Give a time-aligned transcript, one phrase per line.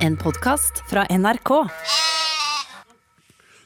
[0.00, 1.48] En podkast fra NRK.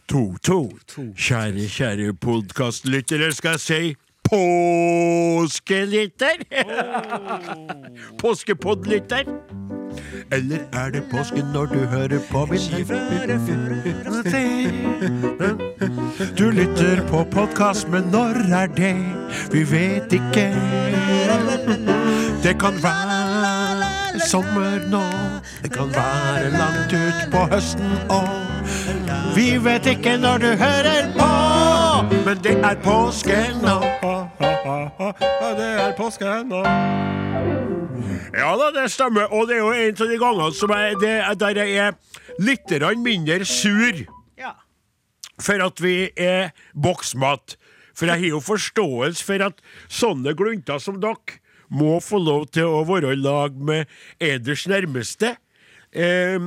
[0.07, 0.71] To, to.
[1.17, 6.37] Kjære, kjære podkastlyttere, skal jeg si påskelytter?
[8.23, 9.25] Påskepodlytter?
[10.33, 12.61] Eller er det påske når du hører på min
[16.39, 18.97] Du lytter på podkast, men når er det?
[19.53, 20.55] Vi vet ikke.
[22.43, 23.24] Det kan være
[24.27, 25.03] sommer nå.
[25.63, 28.45] Det kan være langt ut på høsten òg.
[29.37, 31.31] Vi vet ikke når du hører på,
[32.25, 33.79] men det er påske nå.
[35.59, 36.63] Det er påske nå.
[38.35, 39.31] Ja da, det stemmer.
[39.33, 41.97] Og det er jo en av de gangene som er, det, der jeg er
[42.43, 44.05] litt mindre sur
[45.43, 47.57] for at vi er boksmat.
[47.95, 52.69] For jeg har jo forståelse for at sånne glunter som dere må få lov til
[52.69, 53.91] å være i lag med
[54.23, 55.37] eders nærmeste.
[55.95, 56.41] Eh,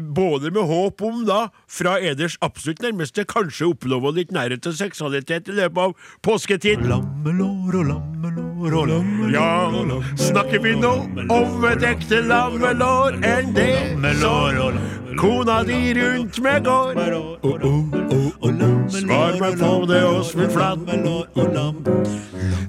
[0.00, 5.50] både med håp om, da, fra eders absolutt nærmeste, kanskje oppleve litt nærhet til seksualitet
[5.50, 6.84] i løpet av påsketid.
[6.86, 9.98] Lammelår og lammelår og lammelår Ja,
[10.28, 10.92] snakker vi nå
[11.34, 13.74] om et ekte lammelår enn det
[14.22, 14.78] som
[15.18, 17.02] kona di rundt meg går?
[17.18, 18.71] Oh, oh, oh, oh.
[18.92, 21.06] Svar meg på det, Åsmund Flaten.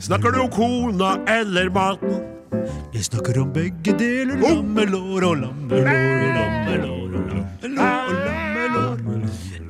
[0.04, 2.22] Snakker du om kona eller maten?
[2.94, 4.38] Jeg snakker om begge deler.
[4.40, 8.98] Lammelår og lammelår og lammelår og lammelår og lammelår.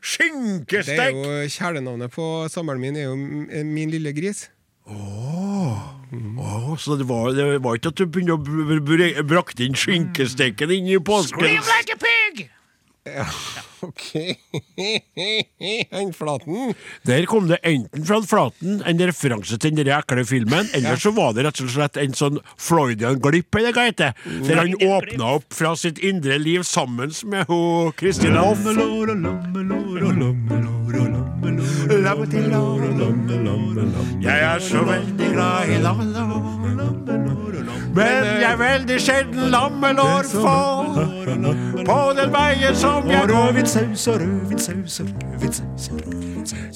[0.00, 0.88] skinkesteik!
[0.88, 3.14] Det er jo Kjælenavnet på samboeren min er jo
[3.64, 4.48] Min lille gris.
[6.10, 9.76] Å, så det var, det var ikke at du begynte å br- br- brakte inn
[9.78, 11.38] skinkesteken inn i påsken?
[13.10, 13.24] Ja,
[13.80, 14.10] OK.
[16.18, 16.74] Flaten.
[17.08, 21.32] Der kom det enten fra Flaten en referanse til den ekle filmen, eller så var
[21.38, 25.48] det rett og slett en sånn Freudian-glipp, eller hva heter det, der han åpna opp
[25.56, 27.60] fra sitt indre liv sammen med ho
[27.96, 28.60] Kristin Alf.
[34.22, 36.42] Jeg er så veldig glad i lammelår,
[37.94, 41.00] men jeg er veldig sjelden lammelår får
[41.86, 43.52] på den veien som jeg går.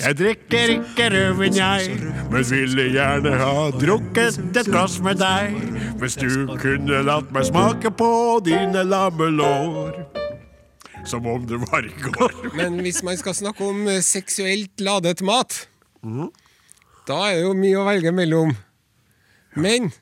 [0.05, 2.01] Jeg drikker ikke rødvin, jeg,
[2.33, 5.55] men ville gjerne ha drukket et glass med deg.
[6.03, 6.29] Hvis du
[6.59, 8.11] kunne latt meg smake på
[8.45, 10.24] dine lammelår.
[11.05, 12.33] Som om det var i går.
[12.57, 15.69] Men hvis man skal snakke om eh, seksuelt ladet mat,
[17.09, 18.55] da er det jo mye å velge mellom.
[19.61, 19.93] Men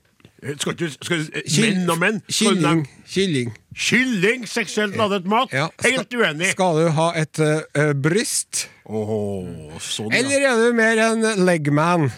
[0.59, 2.17] Skal du, skal du, menn og menn?
[2.31, 2.87] Kylling.
[3.07, 3.53] Kylling.
[3.75, 5.53] Kylling, seksuelt ladet mat?
[5.55, 6.51] Ja, Helt uenig.
[6.57, 10.19] Skal du ha et eh, eh, bryst, Åh, sånn, ja.
[10.19, 12.09] eller er du mer en legman?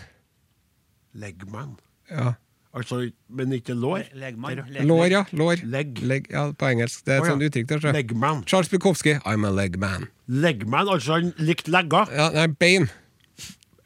[1.21, 1.77] Legman.
[2.09, 2.33] Ja.
[2.75, 4.09] Altså, men ikke lår?
[4.19, 4.65] Legmann.
[4.83, 5.23] Lår, ja.
[5.31, 5.63] Lår.
[5.71, 6.01] Leg.
[6.03, 7.05] Leg, ja, på engelsk.
[7.07, 7.33] Det er et oh, ja.
[7.33, 7.69] sånt uttrykk.
[7.71, 7.93] der, så.
[7.95, 8.43] Legman.
[8.51, 10.09] Charles Bukowski, I'm a legman.
[10.27, 12.11] Legman, altså han likte legger.
[12.11, 12.89] Ja, nei, bein.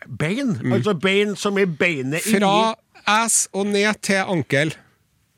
[0.09, 0.55] Bein?
[0.73, 4.73] Altså bein som er beinet inni Fra ass og ned til ankel.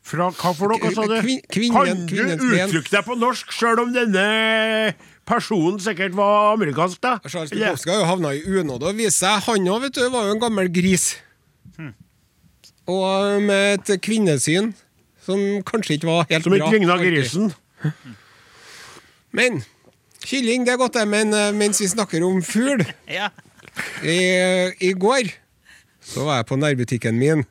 [0.07, 1.17] Fra hva for noe, sa du?
[1.23, 4.95] Kvin- kvinnen- kan du uttrykke deg på norsk sjøl om denne
[5.27, 7.19] personen sikkert var amerikansk, da?
[7.27, 9.43] Charles Bukowski har jo havna i unåde og vist seg.
[9.47, 11.17] Han òg, vet du, var jo en gammel gris.
[12.91, 14.73] Og med et kvinnesyn
[15.25, 16.65] som kanskje ikke var helt Som bra.
[16.67, 17.51] ikke ligna grisen?
[19.37, 19.61] Men
[20.27, 21.07] kylling, det er godt, det.
[21.09, 22.83] Men eh, mens vi snakker om fugl
[23.19, 23.29] Ja.
[24.03, 24.17] I,
[24.83, 25.31] I går
[26.11, 27.45] så var jeg på nærbutikken min,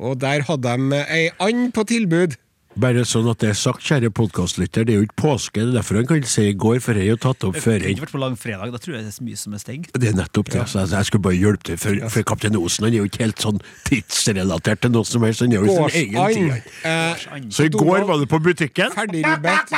[0.00, 2.38] og der hadde de ei and på tilbud.
[2.72, 5.60] Bare sånn at det er sagt, kjære podkastlytter, det er jo ikke påske.
[5.60, 7.76] Det er derfor han kan si i går, for jeg har jo tatt opp før.
[7.76, 8.72] Det kunne ikke vært på langfredag.
[8.72, 9.90] Da tror jeg det er så mye som er stengt.
[9.92, 10.62] Det er nettopp det.
[10.72, 13.22] Så jeg, jeg skulle bare hjelpe til, for, for kaptein Osen han er jo ikke
[13.26, 13.60] helt sånn
[13.90, 15.44] tidsrelatert til noe som helst.
[15.44, 16.72] Han er jo i sin egen tid.
[16.88, 18.96] Eh, Så i går var du på butikken?
[18.96, 19.76] Ferdigribbet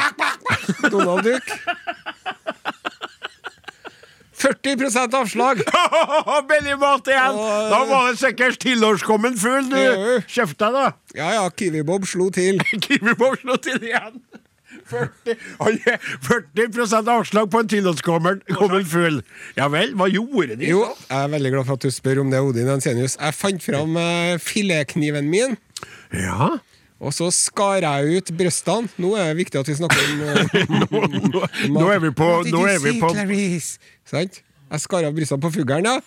[0.94, 1.50] Donald Duck.
[4.44, 5.62] 40 avslag!
[6.50, 7.38] Billig mat igjen!
[7.40, 9.78] Og, Da var det sikkert tilårskommen fugl, du!
[9.80, 10.16] Jo.
[10.28, 10.86] Kjeft deg, da!
[11.16, 12.60] Ja ja, Kiwi-Bob slo til.
[12.84, 14.20] Kiwi Bob slo til igjen!
[14.90, 19.20] 40, han er 40 avslag på en tilårskommen kommen fugl.
[19.56, 20.68] Ja vel, hva gjorde de?
[20.74, 23.16] Jo, jeg er veldig glad for at du spør om det, Odin Ensenius.
[23.16, 25.56] Jeg fant fram eh, filetkniven min,
[26.12, 26.50] Ja?
[27.04, 28.88] Og så skar jeg ut brystene.
[29.02, 31.44] Nå er det viktig at vi snakker om eh, Nå, nå,
[31.76, 33.12] nå er vi på, nå er vi på
[34.08, 34.40] Sant?
[34.40, 35.98] Jeg skar av brystene på fuglen, ja.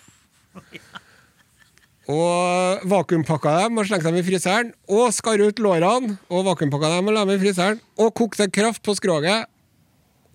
[2.08, 4.72] Og vakuumpakka dem og slengte dem i fryseren.
[4.90, 7.80] Og skar ut lårene og vakuumpakka dem og la dem i fryseren.
[8.00, 9.46] Og kokte kraft på skroget.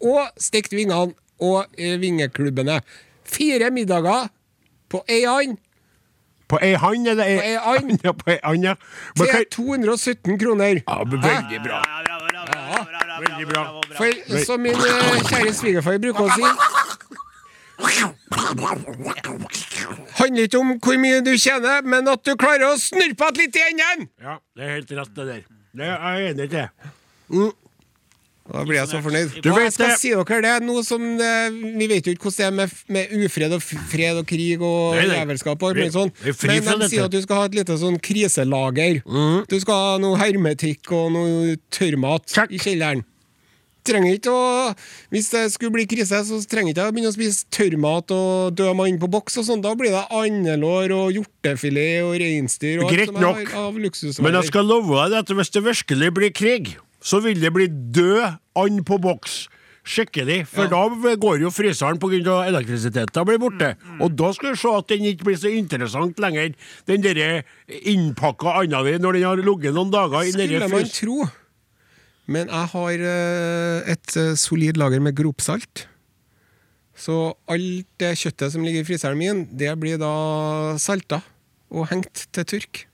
[0.03, 2.79] Og stekte vingene og eh, vingeklubbene.
[3.27, 4.29] Fire middager
[4.93, 5.57] på ei and.
[6.53, 8.03] På ei hand, eller ei På ei and.
[8.05, 8.75] Ja, på ei and, ja.
[9.17, 10.81] Til hva- 217 kroner.
[10.85, 11.79] ja, veldig bra.
[13.23, 13.63] Veldig bra.
[13.97, 16.45] For som min eh, kjære svigerfar bruker å si
[20.19, 23.57] Handler ikke om hvor mye du tjener, men at du klarer å snurpe igjen litt
[23.57, 24.07] i enden!
[24.21, 25.41] Ja, det er helt rett, det der.
[25.73, 26.67] Det er jeg enig i.
[28.43, 29.37] Da blir jeg så fornøyd.
[29.39, 32.27] Du vet jeg skal det- si dere det, Noe som eh, Vi vet jo ikke
[32.27, 36.11] hvordan det er med, med ufred og fred og krig og jævelskap og sånn.
[36.11, 39.01] er Men de sier at du skal ha et lite sånn kriselager.
[39.47, 43.05] Du skal ha noe hermetikk og noe tørrmat i kjelleren.
[43.83, 44.75] Trenger ikke å
[45.11, 48.55] Hvis det skulle bli krise, så trenger ikke jeg å begynne å spise tørrmat og
[48.55, 49.63] død mann på boks og sånn.
[49.63, 53.43] Da blir det andelår og hjortefilet og reinsdyr og Greit alt som nok.
[53.43, 54.23] er av luksusvarer.
[54.23, 57.67] Men jeg skal love deg at hvis det virkelig blir krig, så vil det bli
[57.67, 59.43] død and på boks.
[59.83, 60.45] Skikkelig.
[60.47, 60.85] For da
[61.19, 62.37] går jo fryseren pga.
[62.47, 63.73] elektrisiteten blir borte.
[63.99, 66.53] Og da skal du se at den ikke blir så interessant lenger,
[66.87, 71.27] den derre innpakka anda di når den har ligget noen dager i Skulle man tro.
[72.25, 75.89] Men jeg har eh, et eh, solid lager med gropsalt.
[76.95, 81.19] Så alt det kjøttet som ligger i fryseren min, det blir da salta
[81.73, 82.85] og hengt til tørk.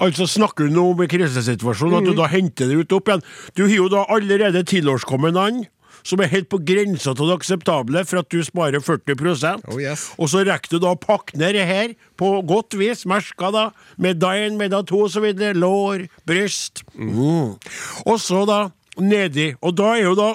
[0.00, 2.10] Altså Snakker du nå om en krisesituasjon, at Mm.
[2.10, 3.22] du da henter det ut opp igjen?
[3.54, 5.66] Du har jo da allerede tilårskommende and,
[6.04, 10.10] som er helt på grensa til det akseptable for at du sparer 40 Oh, yes.
[10.18, 13.70] Og så rekker du da å pakke ned det her på godt vis, merka da,
[13.96, 16.82] med én, med da to videre, lår, bryst.
[16.98, 17.56] Mm.
[18.06, 18.70] Og så da
[19.00, 19.54] nedi.
[19.62, 20.34] Og da er jo da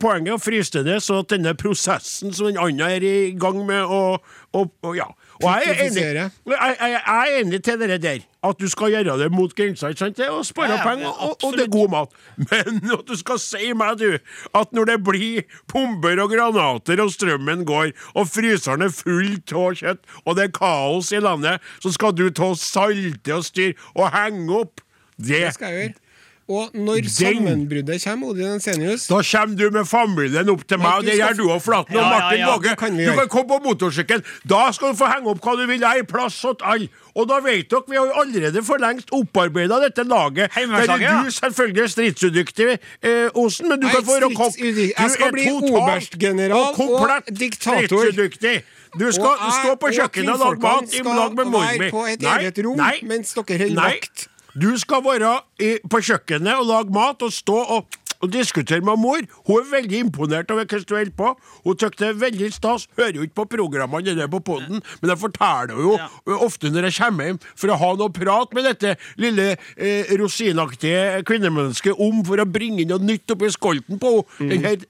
[0.00, 3.84] Poenget å fryse det så at denne prosessen som den andre er i gang med
[3.84, 4.16] å
[4.56, 5.04] og, og, ja.
[5.38, 8.24] Og jeg er enig, jeg, jeg, jeg er enig til det der.
[8.48, 9.90] At du skal gjøre det mot grensa.
[9.92, 10.16] ikke sant?
[10.18, 12.16] Det er spare Ja, ja, penger, og, og det er god mat.
[12.36, 14.18] Men at du skal si meg, du,
[14.58, 19.78] at når det blir bomber og granater, og strømmen går, og fryseren er full av
[19.78, 24.10] kjøtt, og det er kaos i landet, så skal du ta salte og styre og
[24.14, 24.82] henge opp
[25.18, 25.44] det.
[25.46, 26.04] Det skal jeg gjøre.
[26.48, 30.86] Og når Den- sammenbruddet kommer, Odin Ensenius Da kommer du med familien opp til meg,
[30.96, 32.76] og du det gjør du og Flaten og Ja, Martin ja, Våge.
[32.76, 34.22] kan Du kan komme på motorsykkel.
[34.48, 35.80] Da skal du få henge opp hva du vil.
[35.80, 36.88] Jeg er plass til alle.
[37.14, 40.50] Og da vet dere, vi har jo allerede for lengst opparbeida dette laget.
[40.54, 44.52] Der er du selvfølgelig er stridsudyktig, eh, Osen, men du Nei, kan få være kokk.
[44.52, 44.92] stridsudyktig.
[44.98, 48.62] Jeg skal bli oberstgeneral og komplett og diktator.
[48.98, 51.90] Du skal Og jeg stå på kjøkkenet og lage mat i lag med mor mi.
[51.90, 53.90] på Nei, nei, mens dere holder nei.
[53.92, 54.27] vakt.
[54.60, 58.98] Du skal være i, på kjøkkenet og lage mat og stå og, og diskutere med
[58.98, 59.20] mor.
[59.46, 61.32] Hun er veldig imponert over hvordan du holder på.
[61.64, 62.86] Hun syns det er veldig stas.
[62.98, 65.94] Hører jo ikke på programmene eller på poden, men jeg forteller jo
[66.38, 71.22] ofte når jeg kommer hjem for å ha noe prat med dette lille eh, rosinaktige
[71.28, 74.50] kvinnemennesket om for å bringe noe nytt oppi skolten på henne.
[74.54, 74.86] Den her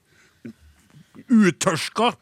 [1.28, 2.14] uttørska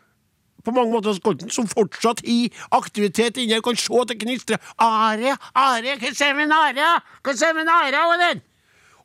[0.67, 4.61] på mange måter skolten, som fortsatt i aktivitet inni her, kan se at det knistrer.
[4.83, 6.91] Are, Are, hva ser vi med Are?
[7.23, 8.45] Hva ser vi med Are, den?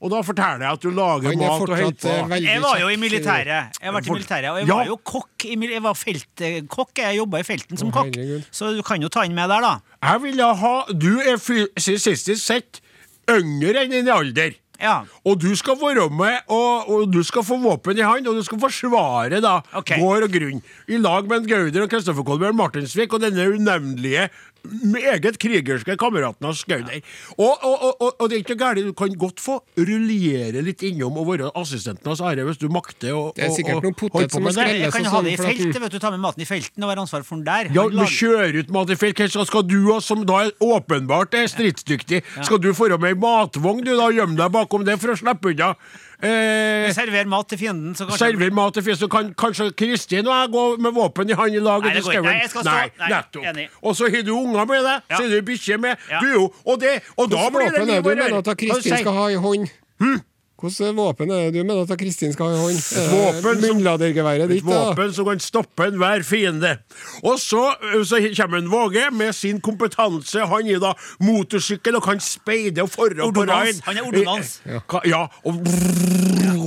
[0.01, 2.37] Og da forteller jeg at du lager er mat og holder eh, på.
[2.41, 3.75] Jeg var jo i militæret.
[3.77, 4.77] Jeg har vært i militæret, og jeg Ja.
[4.79, 5.45] var jo kokk.
[5.45, 6.93] Jeg var feltkokk.
[7.03, 8.17] Jeg jobba i felten som kokk.
[8.49, 9.75] Så du kan jo ta inn med der, da.
[10.01, 12.81] Jeg vil ha Du er fysisk sett
[13.29, 14.57] yngre enn din alder.
[14.81, 15.01] Ja.
[15.27, 18.45] Og du skal være med, og, og du skal få våpen i hånd, og du
[18.45, 19.99] skal forsvare da okay.
[20.01, 20.63] gård og grunn.
[20.89, 24.29] I lag med en Gauder og Kristoffer Kolbjørn Martinsvik og denne unevnelige,
[24.63, 27.01] meget krigerske kameraten hans Gauder.
[27.37, 30.63] Og, og, og, og, og det er ikke noe gærent, du kan godt få rullere
[30.65, 33.97] litt innom og være assistenten hans Are hvis du makter å Det er sikkert noen
[33.97, 34.83] potet som må skrelles.
[34.85, 35.81] Jeg kan ha det i feltet.
[35.81, 37.71] vet du, Ta med maten i felten og være ansvar for den der.
[37.75, 40.53] Ja, Han men kjøre ut mat i felt, hva skal du ha som da er
[40.61, 42.23] åpenbart er stridsdyktig?
[42.41, 45.19] Skal du få med ei matvogn, du da, og gjemme deg bakom det for å
[45.19, 45.75] slippe unna?
[46.21, 50.27] Eh, Server mat til fienden, så kanskje Server mat til fienden, så kan kanskje Kristin
[50.27, 52.21] og jeg gå med våpen i hånd i lag Nei, det ikke.
[52.21, 52.91] skauen?
[52.99, 53.77] Nei, nettopp.
[53.81, 55.95] Og så har du unger med deg, så er du bikkje med.
[56.09, 56.19] Ja.
[56.21, 58.37] Du jo, og det Og da blir det våpen er liv det og du mener
[58.37, 59.71] at Kristin skal ha i hånd?
[60.61, 62.81] Hvilket våpen er det du mener at Kristin skal ha i hånd?
[63.11, 66.77] våpen som- Munnladergeværet Et ditt, våpen som kan stoppe enhver fiende.
[67.23, 67.63] Og så,
[68.05, 70.45] så kommer en Våge med sin kompetanse.
[70.47, 73.81] Han er da motorsykkel og kan speide og forre på raid.
[73.85, 74.61] Han er ordonans.
[74.65, 75.57] Eh, Ja, og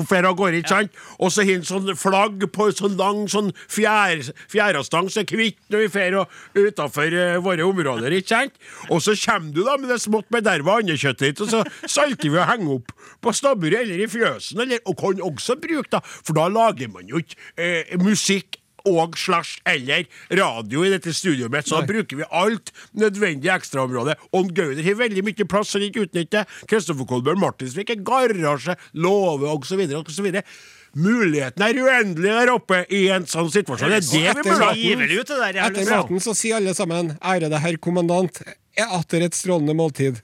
[0.09, 0.91] fer av gårde, ikke sant?
[1.23, 5.59] Og så har han sånn flagg på sånn lang sånn fjær, fjærestang som er kvitt
[5.73, 6.17] når vi fer
[6.59, 8.53] utafor våre områder, ikke sant?
[8.91, 12.41] Og så kommer du da med det smått bederva andekjøttet ditt, og så salter vi
[12.41, 12.93] og henger opp
[13.25, 17.09] på stabburet eller i fjøsen, eller, og kan også bruke, da, for da lager man
[17.11, 20.05] jo ikke eh, musikk og slash eller
[20.37, 24.17] radio i dette studioet mitt, så da bruker vi alt nødvendig ekstraområde.
[24.37, 26.49] Og Gauder har veldig mye plass han ikke utnytter.
[26.69, 29.87] Kristoffer Kolbjørn Martinsvik er garasje, låve osv.
[30.03, 30.29] osv.
[30.95, 33.91] Muligheten er uendelig der oppe i en sånn situasjon.
[33.91, 34.75] Det er det vi burde ha.
[34.77, 35.59] ut, det der.
[35.65, 38.45] Etter maten så sier alle sammen 'ære deg, herr kommandant'.
[38.77, 40.23] er atter et strålende måltid.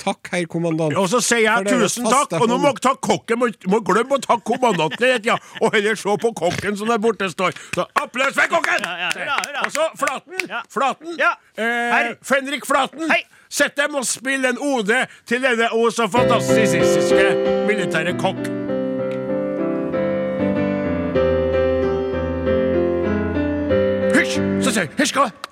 [0.00, 0.96] Takk, herr kommandant.
[0.96, 3.40] Og så sier jeg tusen takk, og nå må ta kokken.
[3.42, 7.00] Må, må glemme å ta kommandanten i ja, og heller se på kokken som der
[7.02, 7.52] borte står.
[7.74, 8.86] Så applaus for kokken!
[8.86, 9.36] Ja, ja.
[9.66, 10.40] Og så Flaten.
[10.72, 11.12] Flaten.
[11.20, 12.16] Eh, Herr.
[12.24, 13.10] Fenrik Flaten.
[13.10, 13.22] Hei.
[13.50, 17.24] Sett dem og spill en ode til denne o så fantastiske
[17.68, 18.44] militære kokk.
[24.14, 24.38] Hysj!
[24.62, 25.49] Så sier jeg hysj, hva?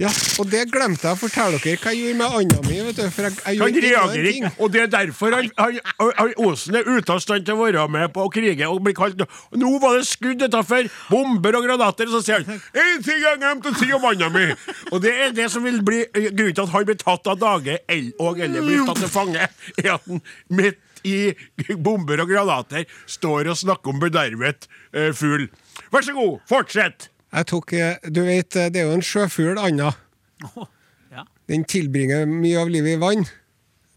[0.00, 0.10] Ja,
[0.42, 2.78] og det glemte jeg å fortelle dere hva jeg gjorde med anda mi.
[2.82, 5.78] vet du, for jeg, jeg Han reagerer ikke, og det er derfor han, han,
[6.18, 8.94] han, Osen er ute av stand til å være med på å krige og bli
[8.96, 9.22] kalt
[9.54, 13.40] Nå var det skudd utafor, bomber og granater, og så sier han én ting jeg
[13.44, 14.48] glemte å si om anda mi!
[14.90, 17.38] Og det er det som vil bli eh, grunnen til at han blir tatt av
[17.38, 17.78] dage
[18.18, 19.46] og eller blir tatt til fange,
[19.78, 25.50] er at han midt i bomber og granater står og snakker om bedervet eh, fugl.
[25.94, 27.10] Vær så god, fortsett!
[27.34, 29.94] Jeg tok, eh, du vet, eh, Det er jo en sjøfugl, anda.
[31.10, 31.24] Ja.
[31.48, 33.26] Den tilbringer mye av livet i vann.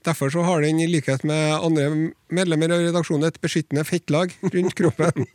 [0.07, 4.75] Derfor så har den, i likhet med andre medlemmer av redaksjonen, et beskyttende fettlag rundt
[4.75, 5.27] kroppen.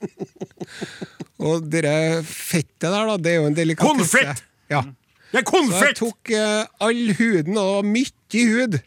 [1.47, 4.23] Og det fettet der, da, det er jo en delikatesse.
[4.23, 4.45] Konfett!
[4.73, 4.83] Ja.
[5.33, 5.77] Det er konfett!
[5.77, 8.79] Så jeg tok eh, all huden, og mye hud.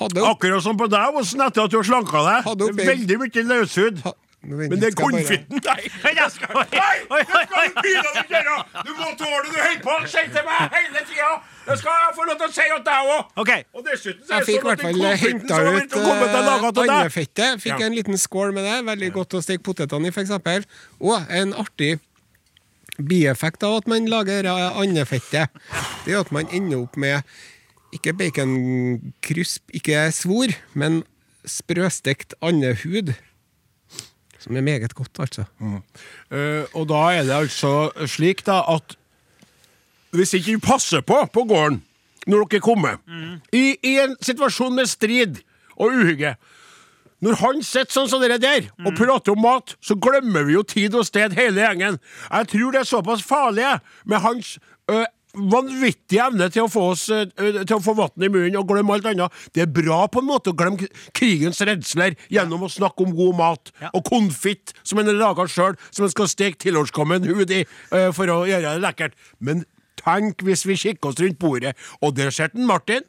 [0.00, 2.76] Hadde opp, Akkurat som på deg, Osen, etter at du har slanka deg.
[2.80, 4.00] Veldig mye løshud.
[4.40, 5.82] Men det er konfitten, nei!
[6.00, 6.60] Nei, det skal du
[7.76, 8.54] begynne å gjøre!
[8.86, 11.32] Du må tåle det du holder på å si til meg hele tida!
[11.66, 13.34] Det skal jeg få lov til å si til deg òg!
[13.44, 13.66] Okay.
[13.76, 15.92] Og dessuten så er det sånn at den fall konfitten henta som har ut blitt
[16.08, 17.62] kommet til laget til deg andefettet.
[17.66, 17.86] Fikk Ja.
[17.90, 18.78] en liten skål med det.
[18.88, 20.66] Veldig godt å steke potetene i, f.eks.
[21.04, 21.92] Og en artig
[22.96, 25.52] bieffekt av at man lager uh, andefettet,
[26.04, 27.20] det er at man ender opp med
[27.96, 31.02] ikke baconcrusp, ikke svor, men
[31.48, 33.14] sprøstekt andehud.
[34.40, 35.44] Som er meget godt, altså.
[36.32, 38.96] Eh, og da er det altså slik da at
[40.16, 41.82] hvis ikke vi passer på på gården
[42.26, 42.98] når dere kommer,
[43.52, 45.38] i, i en situasjon med strid
[45.76, 46.34] og uhygge
[47.20, 50.62] Når han sitter sånn som dere der og prater om mat, så glemmer vi jo
[50.64, 51.98] tid og sted, hele gjengen.
[52.30, 53.66] Jeg tror det er såpass farlig
[54.08, 54.54] med hans
[54.88, 55.02] ø,
[55.34, 58.68] vanvittige evne til å få oss ø, ø, Til å få vann i munnen og
[58.70, 59.36] glemme alt annet.
[59.54, 63.38] Det er bra på en måte å glemme krigens redsler gjennom å snakke om god
[63.38, 63.72] mat.
[63.82, 63.92] Ja.
[63.94, 67.62] Og konfitt, som en har laga sjøl, som en skal steke tilårskommen hud i
[68.16, 69.16] for å gjøre det lekkert.
[69.38, 69.64] Men
[70.00, 73.06] tenk hvis vi kikker oss rundt bordet, og der ser den Martin.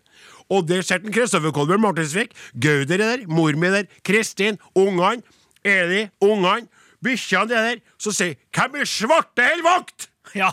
[0.52, 2.34] Og der ser den Kristoffer Kolbjørn Martinsvik.
[2.60, 5.24] Gauder er der, mor mi er der, Kristin, ungene,
[5.64, 6.68] Eli, ungene,
[7.06, 7.80] bikkjene er der.
[7.98, 10.52] Så sier 'Hvem er svarte holder vakt?' Ja.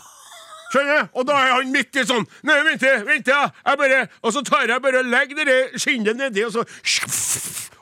[0.69, 1.07] Skjønner?
[1.17, 3.47] Og da er han midt i sånn Nei, vent, vent, ja.
[3.65, 6.65] Jeg bare Og så tar jeg bare og legger det skinnet nedi, og så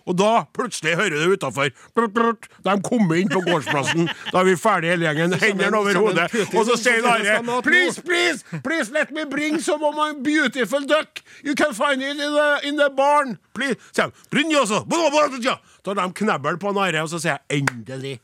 [0.07, 4.07] Og da plutselig hører du utafor de kommer inn på gårdsplassen.
[4.31, 5.35] Da er vi ferdige hele gjengen.
[5.41, 6.27] Hendene over hodet.
[6.55, 7.61] Og så sier Are.
[7.65, 11.21] Please, please, please let me bring some of my beautiful duck.
[11.43, 13.37] You can find it in the, in the barn.
[13.53, 13.75] Please.
[13.91, 14.13] Sier han.
[14.31, 14.83] Brynjose.
[14.87, 15.57] også.
[15.85, 18.19] Da har de knebbel på Are, og så sier jeg endelig.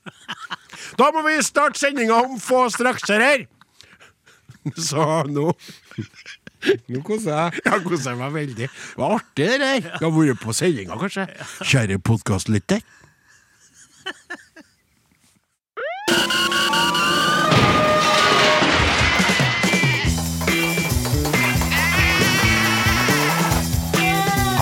[1.00, 3.46] Da må vi starte sendinga om få strakser her.
[4.90, 5.52] Så nå
[6.88, 7.60] Nå koser jeg.
[7.68, 8.68] Jeg koser meg veldig.
[8.72, 9.88] Det var artig, det der.
[10.00, 11.28] Du har vært på sendinga, kanskje?
[11.68, 12.80] Kjære podkastlytter.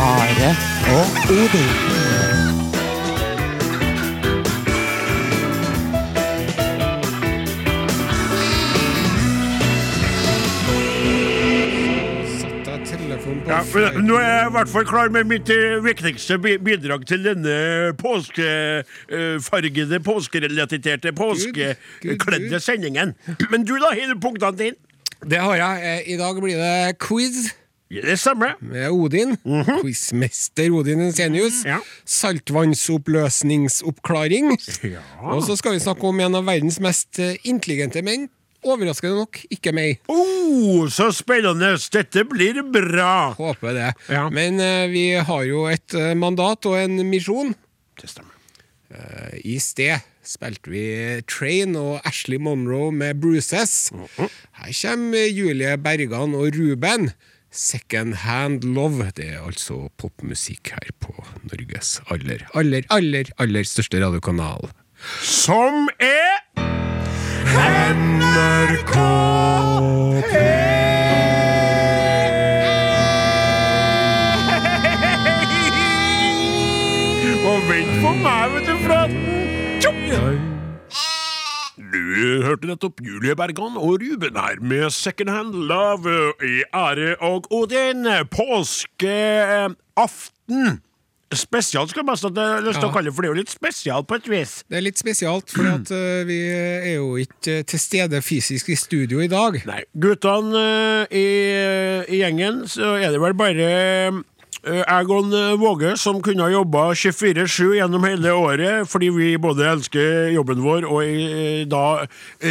[0.02, 0.56] Are
[0.98, 1.06] og
[1.38, 2.41] Odin.
[13.52, 17.20] Ja, men nå er jeg i hvert fall klar med mitt eh, viktigste bidrag til
[17.26, 17.56] denne
[18.00, 23.12] påskefargede, påskerelaterte, påskekledde sendingen.
[23.52, 23.90] Men du, da?
[23.92, 24.78] Har du punktene dine?
[25.28, 25.76] Det har jeg.
[25.84, 27.50] Eh, I dag blir det quiz.
[27.92, 28.56] Det stemmer.
[28.64, 29.36] med Odin.
[29.82, 31.66] Quizmester Odin Ensenius.
[31.68, 31.80] Ja.
[32.08, 34.56] Saltvannsoppløsningsoppklaring.
[34.88, 35.04] Ja.
[35.36, 38.30] Og så skal vi snakke om en av verdens mest eh, intelligente menn.
[38.62, 40.04] Overraskende nok ikke meg.
[40.12, 41.74] Oh, så spennende!
[41.94, 43.34] Dette blir bra.
[43.38, 43.90] Håper det.
[44.12, 44.28] Ja.
[44.34, 47.56] Men uh, vi har jo et uh, mandat og en misjon.
[47.98, 48.38] Det stemmer.
[48.92, 50.86] Uh, I sted spilte vi
[51.26, 53.90] Train og Ashley Monroe med Bruces.
[54.20, 57.10] Her kommer Julie Bergan og Ruben.
[57.52, 59.10] Second Hand Love.
[59.18, 61.16] Det er altså popmusikk her på
[61.50, 64.70] Norges aller, aller, aller, aller største radiokanal.
[65.26, 66.40] Som er
[67.52, 68.96] NRK
[77.52, 78.76] Og vent på meg, vet du.
[79.82, 79.98] Tjopp!
[81.92, 82.06] Du
[82.46, 88.08] hørte nettopp Julie Bergan og Ruben her med Second Hand Love i ære og Odin.
[88.32, 89.76] Påskeaften.
[91.32, 93.54] Spesial skal man nesten ha lyst til å kalle det, for det er jo litt
[93.54, 94.56] spesial på et vis.
[94.68, 98.72] Det er litt spesialt, for at, eh, vi er jo ikke eh, til stede fysisk
[98.74, 99.62] i studio i dag.
[99.70, 101.28] Nei, guttene uh, i,
[102.12, 103.70] i gjengen, så er det vel bare
[104.66, 109.30] eh, jeg og eh, Våge som kunne ha jobba 24-7 gjennom hele året, fordi vi
[109.42, 112.06] både elsker jobben vår og er da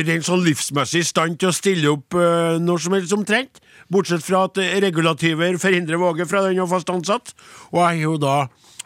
[0.08, 3.62] rent sånn livsmessig i stand til å stille opp eh, når som helst omtrent.
[3.90, 7.34] Bortsett fra at regulativer forhindrer Våge fra den å fast ansatt.
[7.72, 8.36] Og jeg er jo da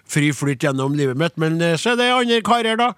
[0.08, 2.90] fri flyt gjennom livet mitt, men så er det andre karer, da,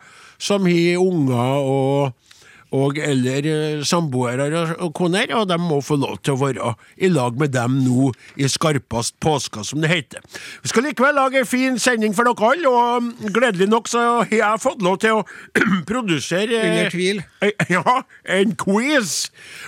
[0.42, 2.25] som har unger og
[2.74, 6.72] og eller eh, samboere og, og koner, og de må få lov til å være
[6.98, 8.10] i lag med dem nå
[8.42, 10.24] i skarpest påske, som det heter.
[10.64, 14.32] Vi skal likevel lage en fin sending for dere alle, og gledelig nok så har
[14.34, 15.22] jeg fått lov til å
[15.90, 17.22] produsere eh, Under tvil.
[17.46, 18.00] eh, Ja,
[18.36, 19.14] en quiz!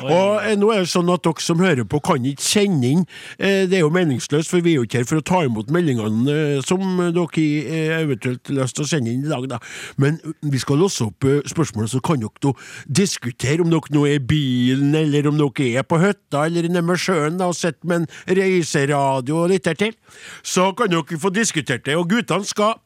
[0.03, 3.05] Og eh, nå er det sånn at dere som hører på, kan ikke sende inn.
[3.39, 6.61] Det er jo meningsløst, for vi er jo ikke her for å ta imot meldingene
[6.67, 6.83] som
[7.15, 7.47] dere
[8.01, 9.59] eventuelt har lyst til å sende inn i dag, da.
[10.01, 12.55] Men vi skal låse opp spørsmålet, så kan dere
[12.89, 16.85] diskutere om dere nå er i bilen, eller om dere er på hytta, eller nede
[16.89, 19.95] ved sjøen og sitter med en reiseradio og litt til.
[20.43, 22.79] Så kan dere få diskutert det, og guttene skal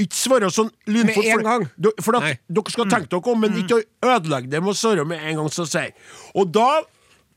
[0.00, 1.22] ikke svare sånn lynfort.
[1.22, 1.68] Med en gang.
[1.68, 4.78] For, For at dere skal tenke dere om, men ikke å ødelegge det med å
[4.78, 5.94] svare med en gang, så sier.
[6.34, 6.82] Og da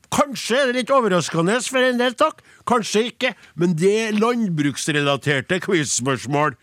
[0.08, 2.38] Kanskje er det litt overraskende for en del, takk.
[2.68, 3.34] Kanskje ikke.
[3.60, 6.56] Men det er landbruksrelaterte quiz-spørsmål.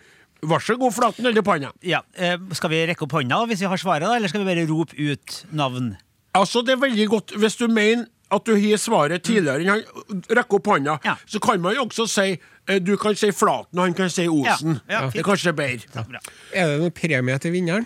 [0.50, 1.72] Vær så god, Flaten eller Panna.
[1.84, 4.50] Ja, eh, Skal vi rekke opp hånda hvis vi har svaret, da, eller skal vi
[4.54, 5.96] bare rope ut navn?
[6.36, 10.24] Altså, det er veldig godt Hvis du mener at du har svaret tidligere enn han
[10.34, 11.14] rekker opp hånda, Ja.
[11.30, 14.26] så kan man jo også si eh, Du kan si Flaten, og han kan si
[14.28, 14.80] Osen.
[14.90, 16.06] Ja, ja, det er kanskje bedre.
[16.10, 16.20] Bra.
[16.54, 17.86] Er det noen premie til vinneren?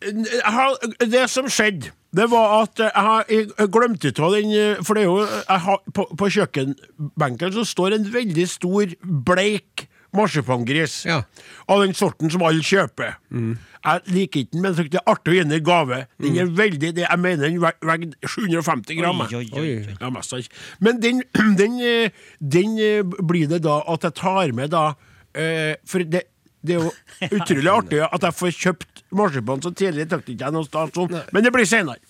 [0.00, 4.76] Jeg har- Det som skjedde, det var at jeg, har- jeg glemte av den eh,
[4.82, 9.88] For det er jo jeg har, på, på kjøkkenbenken så står en veldig stor, bleik
[10.16, 11.04] marsipangris.
[11.08, 11.22] Ja.
[11.70, 13.16] Av den sorten som alle kjøper.
[13.30, 16.00] Jeg liker ikke den, men jeg det er artig å gi den i gave.
[16.20, 19.22] Den er veldig, det, Jeg mener den veide 750 gram.
[19.24, 19.94] Oi, oi, oi.
[19.94, 20.60] Ja, mest ikke.
[20.84, 21.22] Men den,
[21.60, 24.90] den, eh, den eh, blir det da at jeg tar med da
[25.32, 26.26] eh, For det,
[26.60, 26.92] det er jo
[27.40, 30.10] utrolig artig at jeg får kjøpt marsipan så tidlig.
[30.10, 31.20] Det ikke jeg noe sted, sånn.
[31.32, 32.00] men det blir senere.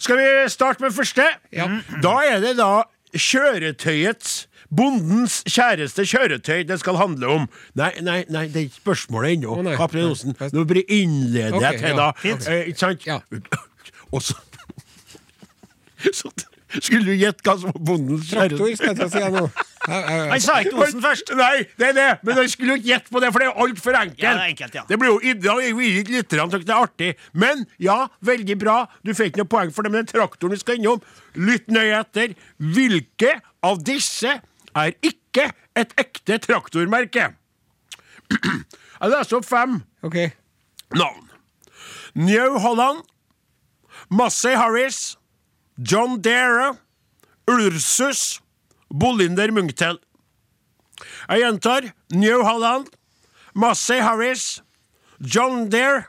[0.00, 1.26] Skal vi starte med første?
[1.52, 1.68] Ja.
[2.02, 7.48] Da er det da kjøretøyets Bondens kjæreste kjøretøy det skal handle om.
[7.74, 9.56] Nei, nei, nei det er ikke spørsmålet ennå.
[9.76, 10.36] Kaptein Osen.
[10.54, 11.96] Nå blir innleder okay, jeg til, ja.
[11.96, 12.52] da.
[12.54, 13.06] Eh, ikke sant?
[13.06, 13.18] Ja.
[14.14, 14.38] Og så
[16.14, 16.30] Så
[16.86, 18.78] skulle du gjette hva som var bondens Traktor, kjæreste.
[18.78, 19.42] skal jeg si nå.
[19.90, 21.30] Jeg- jeg- Han sa ikke Osen først!
[21.34, 23.60] Nei, det er det, men han skulle jo ikke gjette på det, for det er
[23.64, 24.20] altfor enkelt.
[24.22, 24.82] Ja, det er enkelt, ja.
[24.86, 27.08] Det blir jo i- da ikke lytterne synes det er artig.
[27.32, 28.76] Men ja, veldig bra.
[29.02, 31.00] Du fikk ikke noe poeng for det, men den traktoren vi skal innom,
[31.34, 32.36] lytt nøye etter.
[32.60, 33.32] Hvilke
[33.64, 34.36] av disse
[34.76, 37.30] er ikke et ekte traktormerke?
[38.30, 40.30] Jeg leser opp fem okay.
[40.94, 41.26] navn.
[42.14, 43.02] New Holland,
[44.10, 45.16] Massey Harris,
[45.78, 46.74] John Dere,
[47.50, 48.40] Ursus,
[48.90, 49.98] Bolinder Munktel.
[51.30, 51.92] Jeg gjentar.
[52.12, 52.90] New Holland,
[53.54, 54.60] Massey Harris,
[55.22, 56.04] John Dere,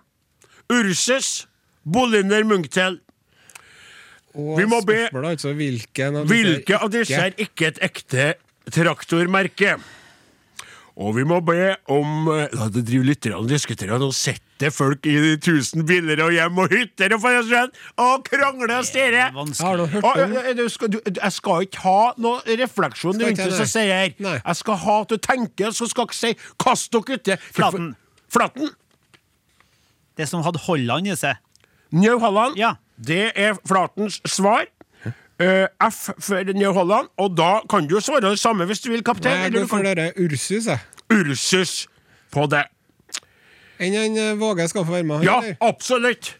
[0.72, 1.48] Ursus,
[1.86, 3.00] Bolinder Munktel.
[4.34, 8.34] Og Vi må be- spørsmålet er altså Hvilke av disse er ikke et ekte
[8.70, 9.78] traktormerke?
[11.02, 15.08] Og vi må be om eh, Da det driver lytterne og diskuterer, og setter folk
[15.10, 17.24] i de tusen biler og hjem og hytter og
[17.98, 19.32] og krangler og stirrer.
[19.32, 23.18] Har du hørt Og, om eh, du skal, du, jeg skal ikke ha noe refleksjon
[23.24, 24.14] rundt det som sier.
[24.20, 27.40] Jeg skal ha at du tenker, så skal jeg ikke si 'kast dere uti'.
[27.56, 27.96] Flaten.
[28.30, 28.70] Flaten.
[30.18, 31.40] Det som hadde Holland i seg.
[31.92, 32.58] New Holland.
[32.60, 32.76] Ja.
[33.00, 34.68] Det er Flatens svar.
[35.42, 37.10] Eh, F for New Holland.
[37.18, 39.34] Og da kan du jo svare det samme hvis du vil, kaptein.
[39.40, 40.80] Nei, jeg går du for dere Ursus, jeg.
[41.12, 41.74] Ursus
[42.32, 42.66] på det.
[43.82, 45.58] Enn han eh, Våge skal få være med, Ja, eller?
[45.66, 46.36] absolutt.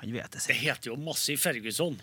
[0.00, 0.42] Han vet det.
[0.48, 1.94] Det heter jo Massi Ferguson.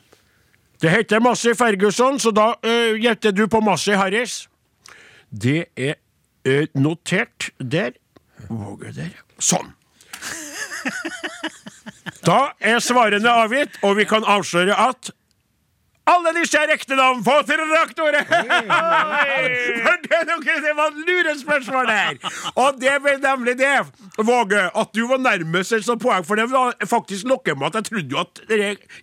[0.81, 4.47] Det heter Massi Ferguson, så da uh, gjetter du på Massi Harris.
[5.29, 5.95] Det er
[6.47, 7.93] uh, notert der.
[8.49, 9.13] Våge der.
[9.39, 9.73] Sånn.
[12.23, 15.11] Da er svarene avgitt, og vi kan avsløre at
[16.05, 18.25] alle disse er ekte navn på traktorer!
[18.27, 22.17] For det, er noe- det var lurespørsmål der!
[22.59, 23.73] Og det ble nemlig det,
[24.17, 27.79] Våge, at du var nærmest et sånt poeng, for det var faktisk noe med at
[27.79, 28.43] jeg trodde jo at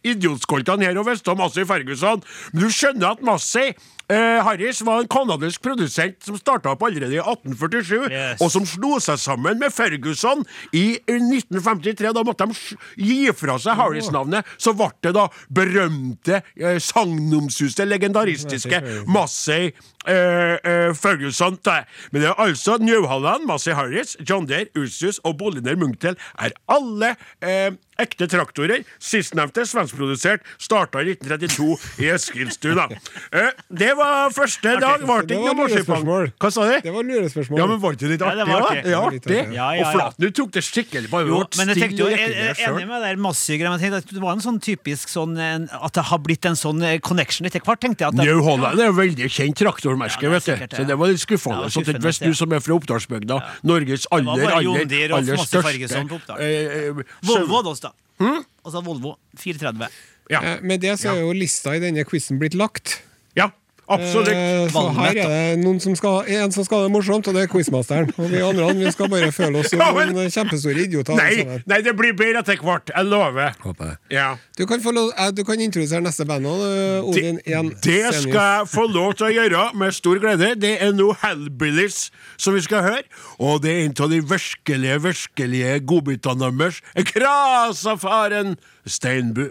[0.06, 3.72] idiotskoltene her og visste om Massey Ferguson, men du skjønner at Massey
[4.10, 8.40] eh, Harris var en kanadisk produsent som starta opp allerede i 1847, Yes.
[8.42, 10.42] og som slo seg sammen med Ferguson
[10.76, 12.12] i 1953.
[12.16, 14.46] Da måtte de gi fra seg Harris-navnet.
[14.60, 19.70] Så ble det da berømte eh, sagnomsuste, legendaristiske Massey
[20.06, 21.58] eh, eh, Ferguson.
[21.64, 21.82] da.
[22.12, 26.54] Men det er altså New Holland, Massey Harris, John Deere, Ursus og Boliner Munktel er
[26.70, 27.70] alle eh,
[28.02, 28.84] ekte traktorer.
[29.00, 32.88] Sistnevnte, svenskprodusert, starta i 1932 i Eskilstuna.
[33.32, 35.04] Eh, det var første dag.
[35.06, 36.06] Var det det ikke var noe marsipan?
[36.40, 36.76] Hva sa du?
[36.84, 37.58] Det var lurespørsmål.
[37.60, 38.40] Ja, men var ikke det litt Ja, artig?
[38.40, 38.76] det var artig.
[38.76, 39.54] Ja, Det var artig.
[39.54, 42.08] Ja, Ja, ja, Og du tok det skikkelig på Jo, men jeg Stille tenkte jo,
[42.10, 43.78] jeg, jeg er enig med det der massegreiene.
[43.80, 46.54] Jeg tenkte at Det var en sånn typisk sånn en- At det har blitt en
[46.56, 47.80] sånn eh, connection etter hvert.
[47.80, 50.76] tenkte jeg at det, New Holland er jo veldig kjent traktormerke, Ja, er vet du.
[50.76, 51.62] Så det var litt skuffende.
[51.62, 55.60] Ja, Så skuffende, hvis du som er fra Oppdalsbygda, Norges aller, aller, aller, største...
[55.60, 57.89] Største Ferguson på
[58.20, 58.46] Eh, Volvo hadde.
[58.64, 59.88] Altså Volvo 430.
[60.30, 63.00] Ja, Eh, Med det så er jo lista i denne quizen blitt lagt.
[63.36, 63.50] ja
[63.96, 64.28] absolutt.
[64.34, 67.34] Eh, Så her er det noen som skal, en som skal ha det morsomt, og
[67.36, 68.12] det er quizmasteren.
[68.18, 71.16] Og vi andre vi skal bare føle oss som Ja, men- noen kjempestore idioter.
[71.18, 72.90] Nei, nei, det blir bedre etter hvert.
[72.94, 73.54] Jeg lover.
[73.64, 73.96] Håper jeg.
[74.16, 74.28] Ja.
[74.58, 77.40] Du kan, få lov, eh, du kan introdusere neste band nå, eh, Odin.
[77.44, 80.54] Det, det skal jeg få lov til å gjøre med stor glede.
[80.60, 83.02] Det er nå Hellbillies som vi skal høre.
[83.40, 86.80] Og det er en av de virkelige, virkelige godbitene deres.
[87.10, 89.50] Krasafaren Steinbu.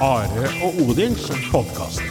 [0.00, 0.28] Are
[0.62, 2.02] og Odins podkast.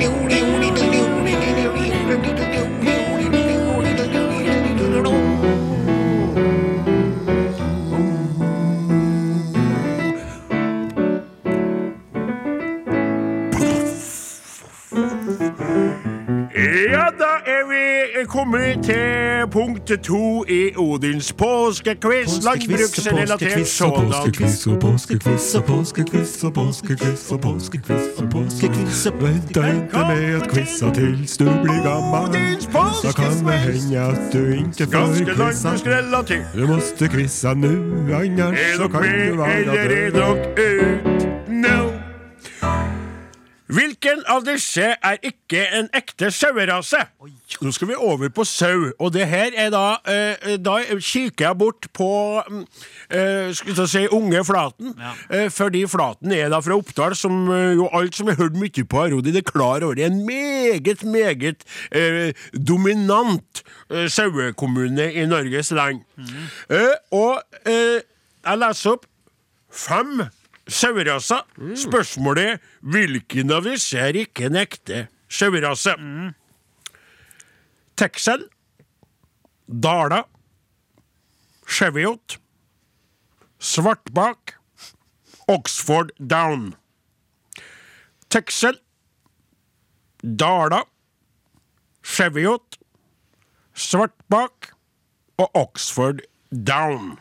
[0.00, 0.27] Ja,
[18.18, 22.44] vi kommet til punkt to i Odins påskequiz.
[22.44, 23.92] Landbruksrelatert sådan.
[23.94, 29.06] og påskequiz og påskequiz og påskequiz og påskequiz og påskequiz.
[29.20, 32.58] Vent deg ikke med at quiza til du blir gammel.
[32.62, 33.82] Så kan det påskequiz.
[33.82, 35.70] hende at du ikke får quiza.
[36.54, 37.72] Du måste quiza nu,
[38.14, 41.17] annars så kan du være død.
[43.68, 47.02] Hvilken av disse er ikke en ekte sauerase?
[47.60, 51.58] Nå skal vi over på sau, og det her er da eh, Da kikker jeg
[51.60, 52.08] bort på
[52.48, 52.62] mm,
[53.12, 54.94] eh, skal vi si unge Flaten,
[55.28, 58.84] eh, fordi Flaten er da fra Oppdal, som eh, jo alt som har hørt mye
[58.88, 59.98] på Arodi, det er klar over.
[59.98, 66.00] Det er en meget, meget eh, dominant eh, sauekommune i Norges land.
[66.72, 69.04] Eh, og eh, jeg leser opp
[69.68, 70.22] fem
[70.68, 71.44] saueraser.
[71.76, 75.94] Spørsmålet er hvilken av disse er ikke en ekte sauerase?
[77.98, 78.44] Texel,
[79.68, 80.22] Dala,
[81.68, 82.38] Cheviot,
[83.58, 84.54] Svartbak,
[85.48, 86.74] Oxford Down.
[88.30, 88.78] Texel,
[90.22, 90.84] Dala,
[92.04, 92.78] Cheviot,
[93.74, 94.72] Svartbak
[95.38, 97.16] og Oxford Down.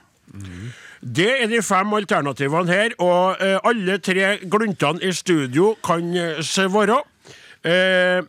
[1.07, 6.41] Det er de fem alternativene her, og eh, alle tre gluntene i studio kan eh,
[6.43, 6.97] svare.
[7.63, 8.23] Eh,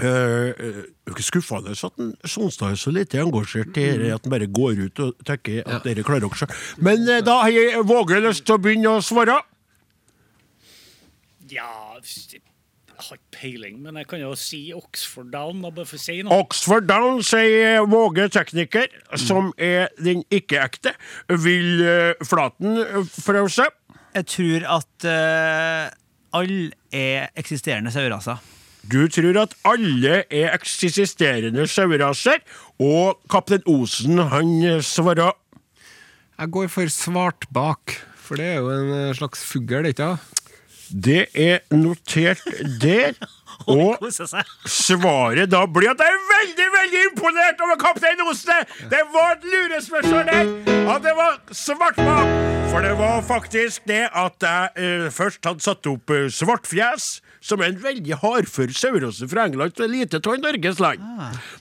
[0.00, 4.14] eh, eh, det er ikke skuffende at en Sonstad er så lite engasjert i dette,
[4.14, 6.54] at han bare går ut og tenker at dere klarer dere selv.
[6.78, 9.40] Men eh, da har jeg våger lyst til å begynne å svare.
[11.52, 11.68] Ja,
[13.02, 16.02] jeg har ikke peiling, men jeg kan jo si Oxford Down, da, bare for å
[16.02, 16.38] si noe.
[16.44, 20.92] Oxford Down, sier Våge tekniker, som er den ikke-ekte.
[21.42, 23.74] Vil uh, Flaten eh, prøve seg?
[24.14, 25.88] Jeg tror at uh,
[26.38, 28.38] alle er eksisterende saueraser.
[28.86, 32.38] Du tror at alle er eksisterende saueraser,
[32.82, 35.34] og kaptein Osen han svarer
[36.38, 40.41] Jeg går for svart bak, for det er jo en slags fugl, ikke sant?
[40.92, 42.42] Det er notert
[42.80, 43.16] der.
[43.66, 43.98] Og
[44.66, 48.56] svaret da blir at jeg er veldig, veldig imponert over kaptein Oste!
[48.90, 50.50] Det var et lurespørsmål der!
[50.90, 52.32] At det var svartbak!
[52.72, 57.62] For det var faktisk det at jeg eh, først hadde satt opp eh, svartfjes, som
[57.62, 61.02] er en veldig hardfør sauerose fra England, som er lite av i Norges land.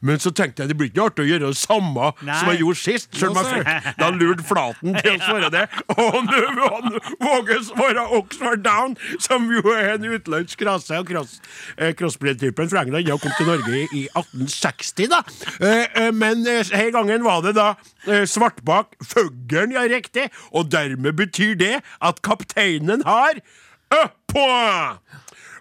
[0.06, 2.38] Men så tenkte jeg det blir ikke artig å gjøre det samme Nei.
[2.39, 5.63] som jeg gjorde sist, selv om jeg fikk da lurte Flaten til å svare det.
[5.96, 11.38] Og nå våger å svare Oxford Down, som jo er en utenlandsk rase og cross,
[11.78, 13.10] eh, crossbreed-typen fra England.
[13.10, 15.22] Ja, kom til Norge i 1860, da.
[15.60, 17.72] Eh, eh, men eh, her gangen var det da
[18.08, 20.30] eh, svartbak fuglen, ja, riktig.
[20.54, 23.41] Og dermed betyr det at kapteinen har
[23.91, 25.00] ett poeng.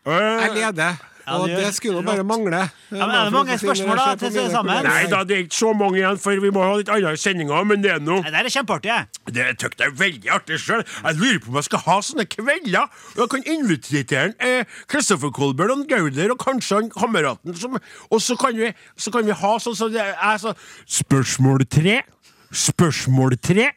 [0.07, 0.99] Jeg leder.
[1.31, 2.57] Ja, Og det skulle bare mangle.
[2.91, 4.83] Ja, men er det mange spørsmål da, til sammen?
[4.85, 7.67] Nei da, det er ikke så mange igjen, for vi må ha litt andre sendinger,
[7.69, 8.97] men det er noe Nei, Det er kjempeartig.
[9.31, 10.83] Det jeg jeg er veldig artig sjøl.
[11.05, 12.89] Jeg lurer på om jeg skal ha sånne kvelder.
[13.15, 17.79] Og jeg kan invitere en, eh, Christopher Colbert og Gauder og kanskje han kameraten som
[18.11, 22.03] Og så kan vi, så kan vi ha sånn som det er sånn Spørsmål tre.
[22.51, 23.71] Spørsmål tre.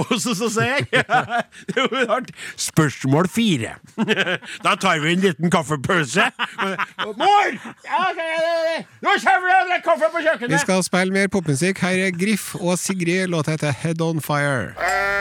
[0.00, 1.04] Og så, så sier jeg
[1.68, 2.30] Det er jo rart.
[2.56, 3.76] Spørsmål fire.
[4.64, 6.26] Da tar vi en liten kaffepause.
[7.20, 7.50] Mor!
[7.86, 8.02] Ja,
[9.04, 10.54] Nå kommer det kaffe på kjøkkenet!
[10.54, 11.82] Vi skal spille mer popmusikk.
[11.84, 13.28] Her er Griff og Sigrid.
[13.32, 14.72] Låta heter Head On Fire.
[14.76, 15.20] Are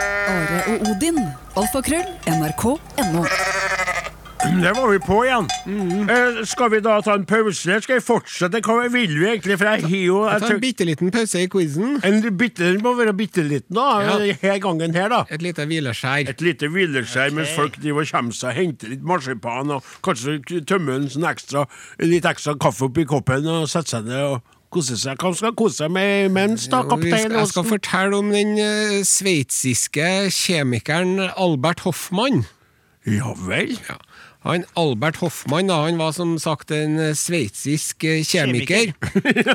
[0.68, 1.20] og Odin.
[1.58, 2.08] Alfakrøll.
[2.28, 3.26] NRK.no.
[4.50, 5.46] Der var vi på igjen.
[6.10, 8.60] Eh, skal vi da ta en pause, skal vi fortsette?
[8.66, 9.58] Hva vil vi egentlig?
[9.62, 12.00] For jeg har jo Ta en bitte liten pause i quizen.
[12.04, 14.02] en bitte, Den må være bitte liten, da.
[14.02, 14.34] Ja.
[14.42, 15.24] Her gangen her, da.
[15.30, 16.30] Et lite hvileskjær.
[16.34, 20.98] Et lite hvileskjær mens folk driver og kommer seg henter litt marsipan og kanskje tømmer
[20.98, 21.66] en sånn ekstra,
[22.02, 24.42] litt ekstra kaffe oppi koppen og setter seg ned og
[24.74, 25.18] kose seg.
[25.22, 30.30] Hva skal kose seg med mens, da, kaptein jeg skal fortelle om den uh, sveitsiske
[30.34, 32.48] kjemikeren Albert Hoffmann.
[33.08, 33.78] Ja vel?
[33.88, 33.96] Ja.
[34.48, 38.94] Han Albert Hoffmann da, han var som sagt en eh, sveitsisk kjemiker.
[38.96, 39.50] kjemiker.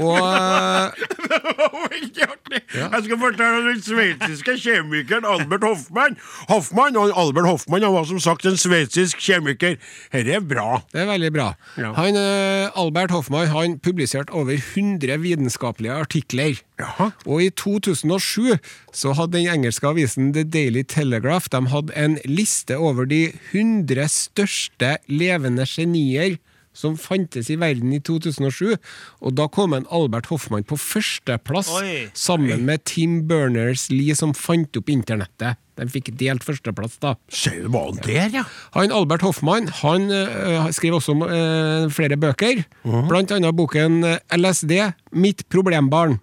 [0.00, 2.62] og eh, Det var veldig artig!
[2.72, 6.16] Jeg skal fortelle om den sveitsiske kjemikeren Albert Hoffmann.
[6.48, 9.76] Hoffmann og Albert Hoffmann han var som sagt en sveitsisk kjemiker.
[10.14, 10.80] Dette er bra.
[10.94, 11.50] det er veldig bra.
[11.76, 11.92] Ja.
[11.98, 16.56] Han, eh, Albert Hoffmann han publiserte over 100 vitenskapelige artikler.
[16.80, 17.10] Jaha.
[17.26, 18.56] Og i 2007
[18.94, 24.08] så hadde den engelske avisen The Daily Telegraph de hadde en liste over de 100
[24.10, 26.38] største levende genier
[26.74, 28.74] som fantes i verden i 2007.
[29.22, 32.08] Og da kom en Albert Hoffmann på førsteplass, Oi.
[32.18, 35.60] sammen med Tim Berners-Lee, som fant opp internettet.
[35.78, 37.14] De fikk delt førsteplass, da.
[37.24, 38.44] Var han der, ja?
[38.76, 42.62] Han Albert Hoffmann han uh, skrev også uh, flere bøker,
[43.08, 44.76] blant annet boken øh, LSD,
[45.14, 46.20] Mitt problembarn.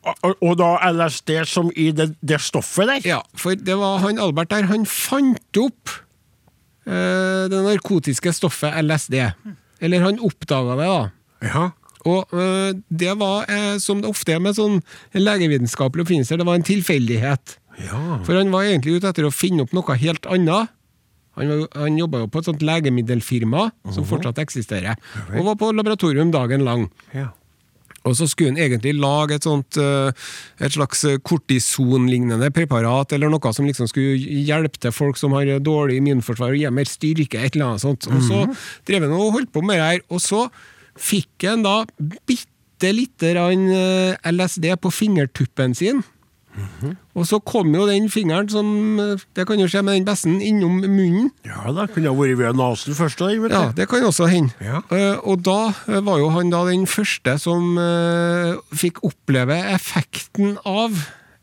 [0.00, 3.02] Og, da LSD som i det, det stoffet der?
[3.04, 5.92] Ja, for det var han Albert der, han fant opp
[6.88, 9.18] eh, det narkotiske stoffet LSD.
[9.80, 11.50] Eller han oppdaga det, da.
[11.50, 11.66] Ja.
[12.08, 14.80] Og eh, det var, eh, som det ofte er med sånn
[15.16, 17.58] legevitenskapelige oppfinnelser, det var en tilfeldighet.
[17.84, 18.20] ja.
[18.24, 20.72] For han var egentlig ute etter å finne opp noe helt annet.
[21.38, 24.96] Han, var, han jobba jo på et sånt legemiddelfirma som fortsatt eksisterer,
[25.30, 26.88] og var på laboratorium dagen lang.
[27.16, 27.28] ja.
[28.08, 30.12] Og så skulle han egentlig lage et sånt øh,
[30.60, 35.98] et slags kortisonlignende preparat, eller noe som liksom skulle hjelpe til folk som har dårlig
[36.00, 38.08] immunforsvar og gi mer styrke, et eller annet sånt.
[38.08, 38.46] Og så
[38.88, 40.46] drev han og holdt på med det her, og så
[41.00, 41.82] fikk han da
[42.28, 46.00] bitte lite grann øh, LSD på fingertuppen sin.
[47.14, 50.40] Og så kom jo den fingeren, som øh, det kan jo skje med den besten,
[50.40, 51.30] innom munnen.
[51.46, 53.18] Ja da, kunne ha vært ved nasen først.
[53.20, 53.52] Da, vet.
[53.52, 54.54] Ja, det kan også hende.
[54.60, 54.82] Ja.
[54.90, 60.56] Eh, og da eh, var jo han da den første som eh, fikk oppleve effekten
[60.64, 60.94] av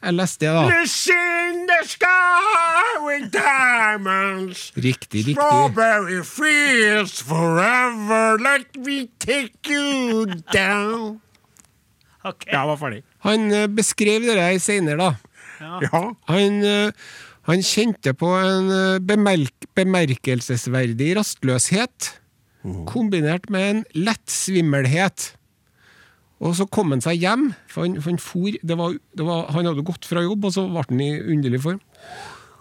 [0.01, 0.65] LSD, da.
[0.69, 5.35] In the sky with diamonds Riktig, riktig.
[5.35, 11.21] Strawberry fields forever Let me take you down
[12.25, 12.51] Okay.
[12.51, 15.37] Ja, jeg var ferdig Han eh, beskrev det der senere, da.
[15.81, 16.91] Ja, Han, eh,
[17.49, 22.13] han kjente på en eh, bemerk bemerkelsesverdig rastløshet,
[22.89, 25.31] kombinert med en lett svimmelhet.
[26.43, 29.47] Og så kom han seg hjem, for han, for han for det var, det var,
[29.53, 31.79] Han hadde gått fra jobb, og så ble han i underlig form.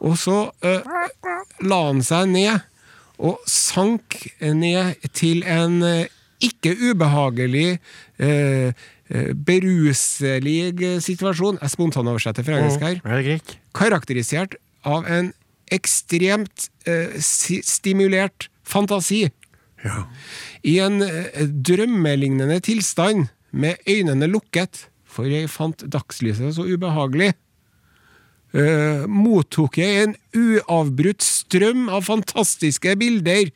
[0.05, 0.85] Og så eh,
[1.65, 2.69] la han seg ned,
[3.17, 5.81] og sank ned til en
[6.45, 7.79] ikke ubehagelig
[8.19, 8.75] eh, eh,
[9.09, 11.61] beruselig eh, situasjon.
[11.63, 13.57] Jeg spontanoversetter fra engelsk her er det greit?
[13.77, 15.33] karakterisert av en
[15.75, 19.27] ekstremt eh, stimulert fantasi.
[19.85, 20.07] Ja
[20.67, 27.31] I en eh, drømmelignende tilstand, med øynene lukket, for jeg fant dagslyset så ubehagelig,
[28.57, 33.51] eh, mottok jeg en uavbrutt strøm av fantastiske bilder,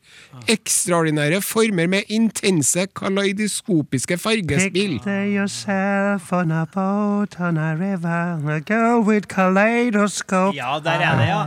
[0.51, 4.97] ekstraordinære former med intense kaleidoskopiske fargespill.
[10.57, 11.41] Ja, der er det, ja.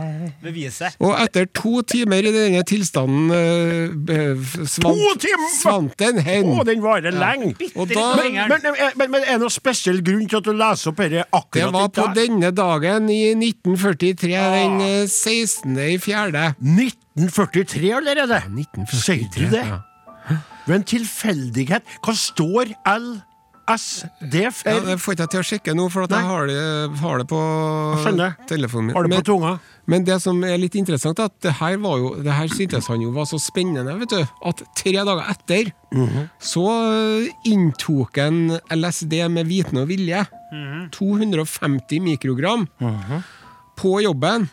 [0.44, 0.98] Beviset.
[1.02, 5.50] Og etter to timer i denne tilstanden eh, svant, To timer?
[5.56, 6.52] svant den hen.
[6.54, 10.40] Å, den varer lenge Og da, men, men, men, er det noen spesiell grunn til
[10.40, 15.76] at du leser opp dette det var på denne dagen i 1943, den eh, 16.
[15.94, 16.46] i fjerde.
[16.60, 18.40] 1943 allerede?
[18.48, 19.64] 1943, Sier du det?
[19.68, 19.82] ja.
[20.64, 23.08] Ved en tilfeldighet Hva står L
[23.68, 24.50] SD Ja,
[24.84, 26.56] det får ikke jeg til å sjekke nå, for at jeg har det,
[27.00, 27.38] har det på
[28.48, 28.96] telefonen min.
[28.96, 29.52] Har det på tunga?
[29.86, 32.86] Men det som er litt interessant, er at det her, var jo, det her syntes
[32.88, 35.72] han jo var så spennende, vet du, at tre dager etter
[36.40, 36.64] så
[37.46, 40.24] inntok han LSD med viten og vilje.
[40.94, 42.66] 250 mikrogram
[43.76, 44.48] på jobben.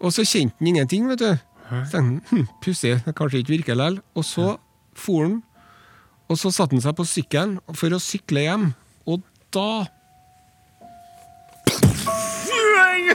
[0.00, 1.32] Og så kjente han ingenting, vet du.
[1.66, 4.00] Så tenkte han, hm, pussig, det kanskje ikke virker likevel.
[4.14, 4.56] Og så
[4.96, 5.42] for han,
[6.28, 8.68] og så satte han seg på sykkelen for å sykle hjem.
[9.06, 9.22] Og
[9.54, 9.86] da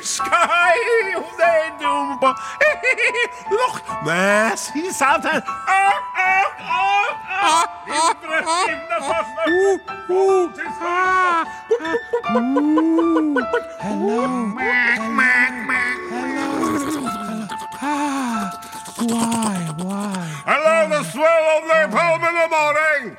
[0.02, 0.74] Sky,
[1.38, 1.96] they do
[3.52, 5.42] Look, mercy, Satan.
[5.46, 7.72] Ah, ah,
[18.98, 20.28] why, why?
[20.46, 23.18] Hello, the swell of the palm in the morning.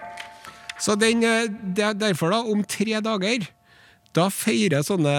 [0.79, 1.49] Så den, eh,
[1.99, 3.47] derfor, da, om tre dager
[4.12, 5.12] da feirer sånne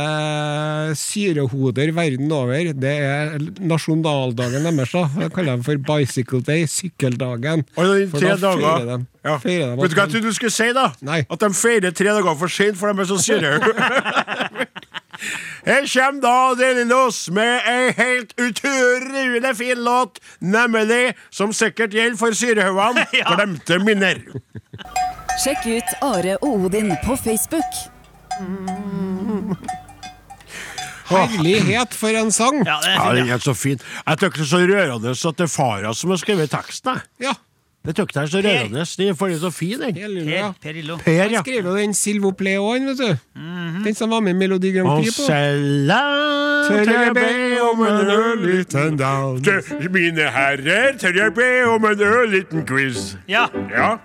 [0.97, 2.67] syrehoder verden over.
[2.77, 4.91] Det er nasjonaldagen deres.
[4.93, 5.07] da.
[5.23, 7.63] Jeg kaller dem for Bicycle Day, sykkeldagen.
[7.75, 9.37] Og For tre da feirer dager de- ja.
[9.39, 10.91] feirer de Vet du hva jeg trodde du skulle si, da?
[11.01, 11.25] Nei.
[11.29, 13.57] At de feirer tre dager for sent, for de er så syre.
[15.65, 22.17] Her kommer da Deli Los med ei helt utrolig fin låt, nemlig, som sikkert gjelder
[22.19, 23.35] for syrehaugene, Ja.
[23.37, 24.19] Glemte minner.
[25.43, 27.92] Sjekk ut Are og Odin på Facebook.
[31.09, 32.61] Herlighet, for en sang!
[32.65, 33.33] Ja, det er Ja, fint, den ja.
[33.35, 33.79] er så fin.
[34.07, 36.93] Jeg tykker det er så rørende at det er fara som har skrevet teksten.
[36.95, 37.27] jeg.
[37.27, 37.33] Ja,
[37.85, 38.85] Det tykker jeg er så rørende.
[38.97, 39.95] Den er det så fin, den.
[39.95, 40.51] hele Per, ja.
[40.63, 40.97] per Illo.
[40.97, 41.41] Per, ja.
[41.43, 43.17] skrev jo den Silvo Play òg, vet du.
[43.83, 45.25] Den som var med i Melodi Grand Og Prix på.
[45.27, 45.99] Sella
[46.69, 49.41] tør jeg be om en ørliten down.
[49.43, 49.51] Du,
[49.91, 53.15] Mine herrer, tør jeg be om en ørliten quiz?
[53.27, 53.45] Ja.
[53.75, 53.97] Ja.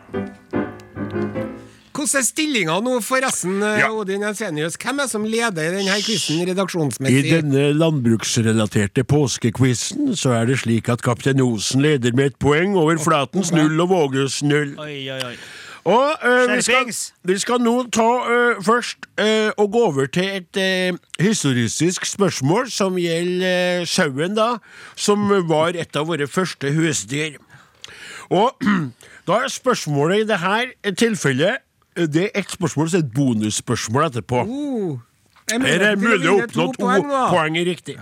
[1.98, 3.90] Hvordan er stillinga nå, forresten, eh, Ja.
[3.90, 4.76] Odin Jensenius?
[4.78, 10.88] Hvem er som leder i denne quizen I denne landbruksrelaterte påskequizen så er det slik
[10.88, 14.78] at Kaptein Osen leder med et poeng over Flatens null og Våges null.
[14.78, 15.34] Oi, oi, oi.
[15.88, 20.28] Og eh, vi, skal, vi skal nå ta eh, først eh, og gå over til
[20.38, 24.58] et eh, historisk spørsmål som gjelder sauen, da,
[24.94, 27.38] som var et av våre første husdyr.
[28.30, 28.54] Og
[29.28, 31.64] da er spørsmålet i dette tilfellet
[31.98, 34.44] Det er ett spørsmål, så er det et bonusspørsmål etterpå.
[34.46, 34.98] Uh.
[35.48, 37.94] Her er det mulig å oppnå to poeng, poeng riktig.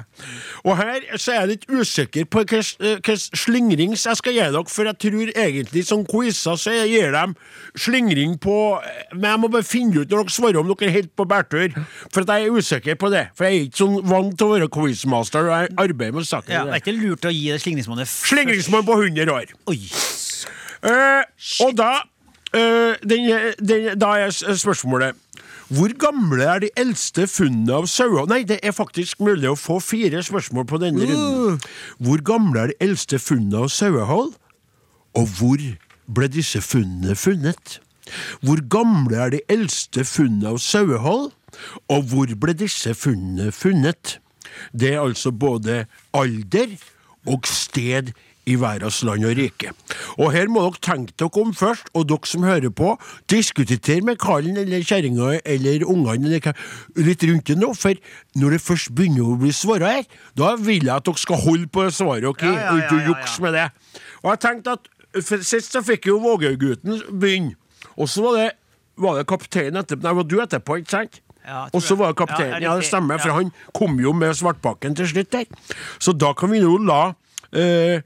[0.67, 4.91] Og her så er jeg litt usikker på hvilken slingrings jeg skal gi dere, for
[4.91, 7.37] jeg tror egentlig som quizer så jeg gir dem
[7.79, 8.57] slingring på
[9.13, 11.77] Men jeg må bare finne ut når dere svarer om dere er helt på bærtur,
[12.11, 13.27] for at jeg er usikker på det.
[13.39, 16.57] For jeg er ikke sånn vant til å være quizmaster, og jeg arbeider med saken.
[16.57, 18.33] Ja, det er ikke lurt å gi det slingringsmålet først.
[18.33, 19.55] Slingringsmål på 100 år.
[19.71, 19.81] Oi.
[20.87, 21.23] Eh,
[21.65, 22.05] og da eh,
[23.03, 23.29] den,
[23.61, 25.17] den, Da er spørsmålet
[25.69, 28.27] Hvor gamle er de eldste funnene av sauer?
[28.31, 31.59] Nei, det er faktisk mulig å få fire spørsmål på denne runden.
[31.99, 34.37] Hvor gamle er de eldste funnene av sauehold?
[35.17, 35.65] Og hvor
[36.07, 37.81] ble disse funnene funnet?
[38.45, 41.33] Hvor gamle er de eldste funnene av sauehold?
[41.91, 44.19] Og hvor ble disse funnene funnet?
[44.73, 46.77] Det er altså både alder
[47.27, 48.13] og sted
[48.47, 49.73] i verdens land og rike.
[50.23, 52.93] Og her må dere tenke dere om først, og dere som hører på,
[53.31, 57.99] diskutere med kallen eller kjerringa eller ungene litt rundt det nå, for
[58.39, 60.07] når det først begynner å bli svaret her,
[60.39, 62.23] da vil jeg at dere skal holde på svaret?
[62.47, 63.67] Ja, ja, og ikke jukse med det.
[64.23, 64.93] Og jeg tenkte at
[65.25, 67.55] for Sist så fikk jo Vågøy-gutten begynne,
[67.97, 68.49] og så var det,
[69.01, 70.05] var det kapteinen etterpå.
[70.07, 71.23] Nei, var du etterpå, ikke sant?
[71.47, 72.59] Ja, og så var det kapteinen.
[72.61, 75.47] Ja, Ja, det stemmer, for han kom jo med Svartbakken til slutt der.
[76.03, 77.15] Så da kan vi nå la
[77.55, 78.03] eh,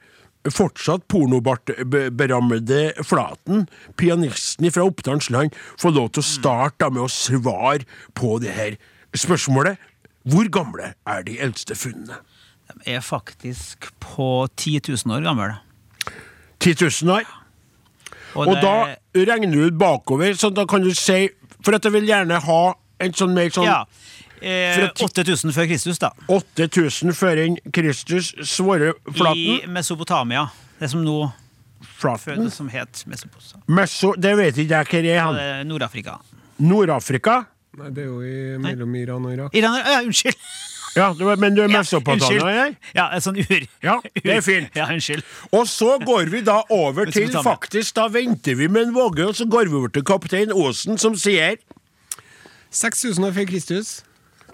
[0.49, 3.67] fortsatt pornobartberammede Flaten,
[4.01, 7.85] pianisten fra Oppdalens land, få lov til å starte med å svare
[8.17, 8.77] på det her
[9.17, 9.77] spørsmålet.
[10.29, 12.21] Hvor gamle er de eldste funnene?
[12.71, 15.59] De er faktisk på 10 000 år gamle.
[16.61, 17.25] 10 000 år?
[18.37, 21.31] Og det- da regner du ut bakover, så da kan du si
[21.63, 23.85] For at jeg vil gjerne ha en sånn mer sånn Ja.
[24.43, 26.11] Eh, For at ti- 8000 før Kristus, da.
[26.29, 28.35] 8000 før en Kristus
[29.13, 29.37] Flaten.
[29.37, 30.47] I Mesopotamia.
[30.81, 31.31] Det som nå
[31.99, 32.45] Flaten.
[32.45, 33.65] det som het Mesopotamia.
[33.69, 35.15] Meso, det vet ikke jeg hva er.
[35.15, 35.35] Ja, han.
[35.35, 36.17] det er Nord-Afrika.
[36.59, 37.45] Nord-Afrika?
[37.79, 39.55] Nei, det er jo i mellom Iran og Irak.
[39.55, 40.35] Iran Ja, unnskyld!
[40.97, 42.73] Ja, du, men du er Mesopotamia, eller?
[42.97, 43.67] Ja, en sånn ur.
[43.83, 44.73] Ja, det er fint.
[44.75, 45.23] Ja, unnskyld.
[45.53, 49.37] Og så går vi da over til faktisk Da venter vi med en Våge, og
[49.39, 51.57] så går vi over til kaptein Osen, som sier
[52.71, 54.01] 6000 år før Kristus.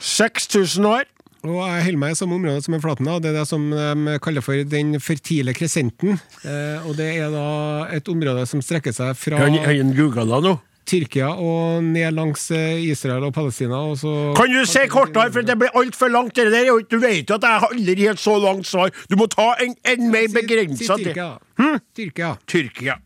[0.00, 1.04] 6000 år.
[1.46, 3.06] Og jeg holder meg i samme område som en Flaten.
[3.06, 3.18] da.
[3.22, 6.18] Det er det som de kaller for den fertile kresenten.
[6.42, 10.56] Eh, og det er da et område som strekker seg fra Han han googla nå.
[10.86, 15.46] Tyrkia og ned langs eh, Israel og Palestina, og så Kan du se kortere, for
[15.46, 16.36] det blir altfor langt.
[16.36, 16.70] Det der.
[16.70, 18.92] er Du vet jo at jeg har aldri helt så langt svar.
[19.10, 21.30] Du må ta en, en mer begrensa si si Tyrkia.
[21.58, 21.80] Hm?
[21.96, 22.36] Tyrkia.
[22.46, 22.98] Tyrkia.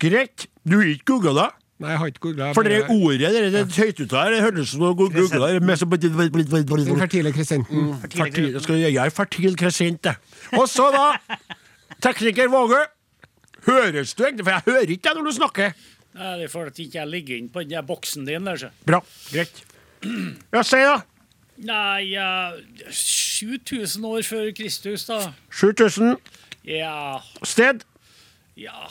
[0.00, 0.46] Greit.
[0.64, 1.50] Du har ikke googla?
[1.80, 2.50] Nei, jeg har ikke googla.
[2.52, 5.48] For det ordet det, det høyt ut her, det høres ut som noe googla.
[5.56, 7.94] Den fertile kresenten.
[8.04, 10.18] Jeg skal gjøre jeg er fertil kresent, jeg.
[10.60, 11.06] Og så da,
[12.04, 12.82] tekniker Våge.
[13.64, 14.44] Høres du egentlig?
[14.44, 15.72] For jeg hører ikke deg når du snakker.
[16.20, 18.70] Nei, det er fordi at ikke ligger inne på den der boksen din der, så.
[18.88, 19.00] Bra.
[19.30, 19.62] Greit.
[20.52, 20.98] Ja, si da.
[21.60, 22.28] Nei, ja,
[22.90, 25.20] 7000 år før Kristus, da.
[25.52, 26.16] 7000
[26.68, 27.84] Ja, sted.
[28.56, 28.84] ja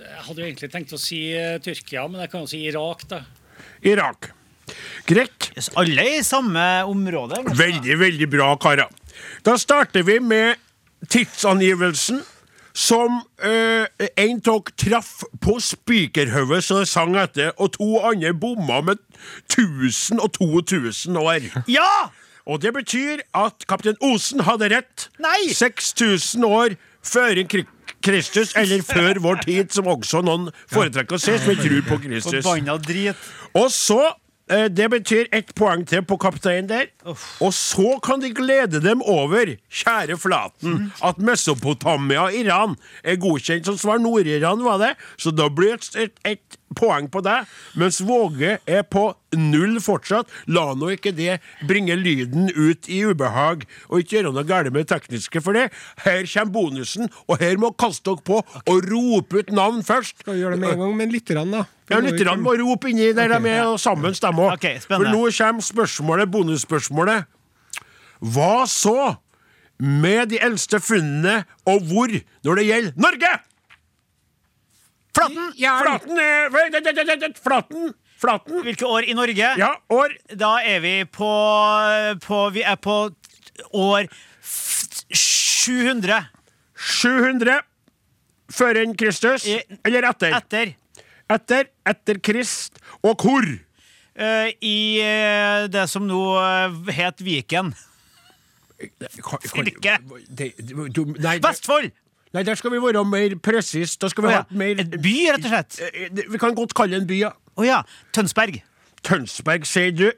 [0.00, 3.04] Jeg hadde jo egentlig tenkt å si eh, Tyrkia, men jeg kan jo si Irak,
[3.10, 3.22] da.
[3.84, 4.30] Irak.
[5.08, 5.50] Greit.
[5.56, 7.40] Yes, Alle i samme område.
[7.42, 7.58] kanskje?
[7.58, 8.88] Veldig, veldig bra, karer.
[9.44, 10.56] Da starter vi med
[11.12, 12.22] tidsangivelsen.
[12.72, 13.84] Som eh,
[14.16, 15.10] en av traff
[15.44, 19.02] på spikerhodet så det sang etter, og to andre bomma med
[19.52, 21.50] 1000 og 2000 år.
[21.68, 22.08] Ja!
[22.48, 25.10] Og det betyr at kaptein Osen hadde rett.
[25.20, 25.50] Nei!
[25.52, 27.66] 6000 år før en kri-
[28.00, 32.00] Kristus, eller før vår tid, som også noen foretrekker å si, som ikke tror på
[32.08, 32.44] Kristus.
[32.86, 33.16] Drit.
[33.54, 34.00] Og så
[34.50, 36.86] eh, Det betyr ett poeng til på kapteinen der.
[37.40, 43.66] Og så kan de glede dem over, kjære Flaten, at Mesopotamia og Iran er godkjent
[43.66, 43.98] som svar.
[44.02, 47.48] Nord-Iran var det, så da blir det et, et poeng på deg.
[47.78, 49.04] Mens Våge er på
[49.36, 50.30] null fortsatt.
[50.52, 54.84] La nå ikke det bringe lyden ut i ubehag, og ikke gjøre noe galt med
[54.84, 55.68] det tekniske for det.
[56.04, 60.20] Her kommer bonusen, og her må kaste dere på og rope ut navn først.
[60.24, 61.64] Skal vi gjøre det med en gang med lytterne, da?
[61.92, 64.54] Ja, Lytterne må rope inni der de er, og sammen stemme òg.
[64.56, 67.28] Okay, For nå kommer spørsmålet, bonusspørsmålet.
[68.22, 69.16] Hva så
[69.82, 72.12] med de eldste funnene, og hvor,
[72.46, 73.32] når det gjelder Norge?
[75.22, 75.52] Flaten!
[75.54, 77.94] Flaten vent, Flaten!
[78.22, 78.62] Flaten!
[78.62, 79.48] Hvilke år i Norge?
[79.58, 81.30] Ja, år Da er vi på,
[82.22, 82.96] på Vi er på
[83.72, 84.06] år
[84.42, 86.22] 700
[86.82, 87.60] 700
[88.52, 89.46] før enn Kristus.
[89.46, 90.34] I- Eller etter.
[90.36, 90.74] etter.
[91.32, 92.80] Etter, etter Krist.
[93.02, 93.46] Og hvor?
[94.12, 97.72] Uh, I uh, det som nå uh, het Viken.
[99.48, 99.96] Fylke.
[101.40, 101.92] Vestfold!
[102.32, 103.96] Nei, der skal vi være mer presis.
[104.00, 104.48] Da skal vi oh, ha ja.
[104.48, 105.80] et mer Et by, rett og slett.
[105.92, 107.32] Eh, Vi kan godt kalle det en by, ja.
[107.56, 107.80] Å ja.
[108.16, 108.62] Tønsberg.
[109.04, 110.08] Tønsberg, sier du.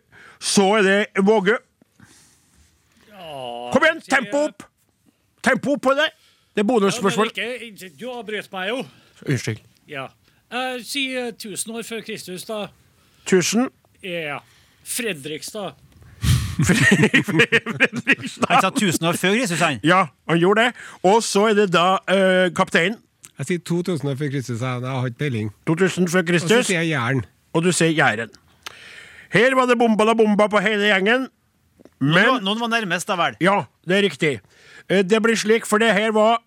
[0.40, 1.58] Så er det Våge.
[3.74, 4.66] Kom igjen, tempo opp!
[5.42, 6.10] Tempo opp på det!
[6.54, 7.32] Det er bonusspørsmål.
[7.34, 8.82] Ja, du avbrøt meg jo.
[9.26, 9.64] Unnskyld.
[9.90, 10.04] Ja.
[10.54, 12.68] Eh, si eh, 1000 år før Kristus, da.
[13.26, 13.66] 1000.
[14.06, 14.38] Ja.
[14.84, 15.74] Fredrikstad.
[18.48, 19.80] Han sa 1000 år før Kristus, han.
[19.84, 20.72] Ja, han gjorde det.
[21.02, 22.98] Og så er det da uh, kapteinen.
[23.38, 25.50] Jeg sier 2000 år før Kristus, jeg har ikke peiling.
[25.66, 27.24] 2000 før Og så sier jeg Jæren.
[27.52, 28.30] Og du sier Jæren.
[29.34, 31.28] Her var det bomba la bomba på hele gjengen.
[32.00, 33.36] Men Noen, noen var nærmest, da vel.
[33.42, 34.40] Ja, det er riktig.
[34.88, 36.38] Eh, Det blir slik, for det her var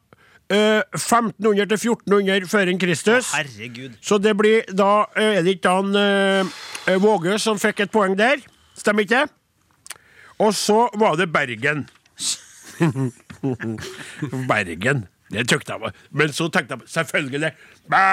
[0.53, 3.33] uh, 1500 til 1400 før Kristus.
[3.33, 3.97] Herregud.
[4.01, 8.15] Så det blir da eh, Er det ikke han uh, Våge som fikk et poeng
[8.17, 8.43] der?
[8.77, 9.31] Stemmer ikke det?
[10.39, 11.87] Og så var det Bergen.
[14.47, 15.05] Bergen.
[15.31, 15.91] Det tykte jeg var.
[16.15, 17.51] Men så tenkte jeg selvfølgelig
[17.89, 18.07] Bergen!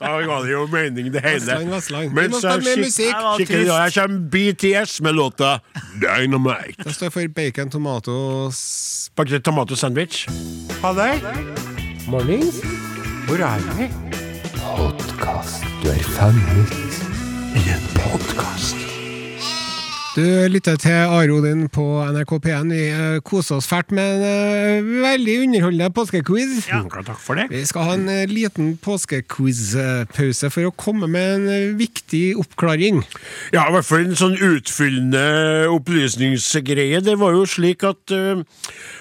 [0.00, 1.58] Da var det jo mening det hele.
[2.10, 2.88] Men så kikker
[3.38, 5.52] skikkelig da, kommer BTS med låta
[6.02, 6.82] Dynamite.
[6.84, 8.16] Det står for bacon, tomato
[8.50, 10.26] s- Pakket tomatosandwich.
[10.82, 11.22] Ha det.
[12.08, 12.58] Mornings.
[13.26, 13.88] Hvor er vi?
[15.82, 16.74] Du er fanget
[17.54, 18.95] i en podkast.
[20.16, 22.70] Du lytter til Are Odin på NRK P1.
[22.72, 26.54] Vi eh, koser oss fælt med en eh, veldig underholdende påskequiz.
[26.70, 26.78] Ja.
[26.88, 27.50] Takk for det.
[27.50, 33.02] Vi skal ha en eh, liten påskequiz-pause for å komme med en viktig oppklaring.
[33.52, 35.26] Ja, i hvert fall en sånn utfyllende
[35.74, 37.02] opplysningsgreie.
[37.04, 38.16] Det var jo slik at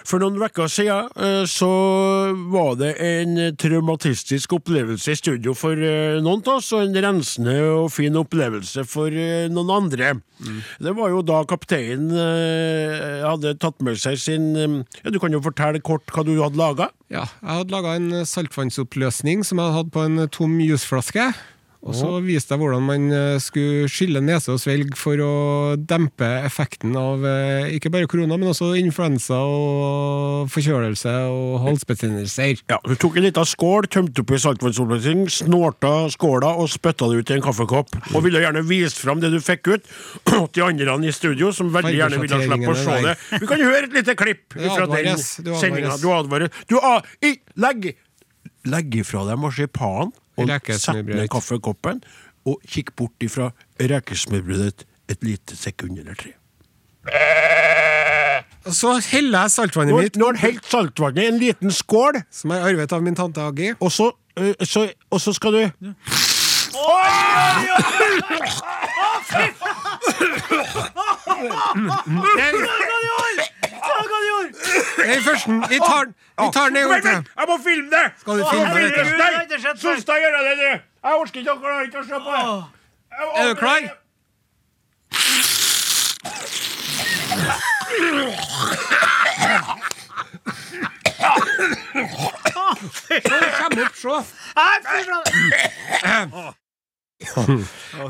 [0.04, 1.72] for noen uker siden så
[2.52, 7.88] var det en traumatistisk opplevelse i studio for noen av oss, og en rensende og
[7.96, 9.16] fin opplevelse for
[9.56, 10.18] noen andre.
[10.84, 15.34] Det var jo da kapteinen eh, hadde tatt med seg sin eh, Ja, Du kan
[15.36, 16.90] jo fortelle kort hva du hadde laga?
[17.14, 21.30] Ja, jeg hadde laga en saltvannsoppløsning som jeg hadde hatt på en tom jusflaske.
[21.86, 25.34] Og så viste jeg hvordan man eh, skulle skylle nese og svelge for å
[25.78, 32.64] dempe effekten av eh, ikke bare korona, men også influensa og forkjølelse og halsbetennelser.
[32.74, 37.34] Ja, Du tok en liten skål, tømte oppi saltvannsoppløsning, snorta skåla og spytta det ut
[37.34, 37.94] i en kaffekopp.
[38.16, 39.94] Og ville gjerne vist fram det du fikk ut
[40.56, 43.16] til andre i studio, som veldig gjerne ville slippe å se det.
[43.38, 46.00] Vi kan høre et lite klipp fra den sendinga.
[46.02, 46.10] du advares.
[46.10, 46.50] Du advarer.
[46.66, 47.94] Du a, i, legg
[48.66, 52.02] legge ifra deg marsipanen og sette ned kaffekoppen
[52.46, 56.34] og kikke bort ifra rekesmørbrødet et lite sekund eller tre.
[58.66, 61.74] Og så heller jeg saltvannet Nå mitt, nå har han helt saltvannet i en liten
[61.74, 63.74] skål, som jeg arvet av min tante Aggi.
[63.80, 65.62] og så, øh, så, og så skal du
[66.76, 67.66] Nei,
[69.30, 69.56] førsten.
[72.06, 73.45] Vi tar
[74.76, 76.06] den Vi tar
[76.70, 77.12] den en gang til.
[77.12, 78.06] Jeg må filme det!
[78.22, 78.82] Skal du filme det?
[79.18, 80.70] Nei, Solstad gjør det, du!
[81.06, 82.44] Jeg orker ikke, jeg klarer ikke å se på det.
[83.36, 83.82] Er du klar?
[93.56, 94.16] Kom opp, se.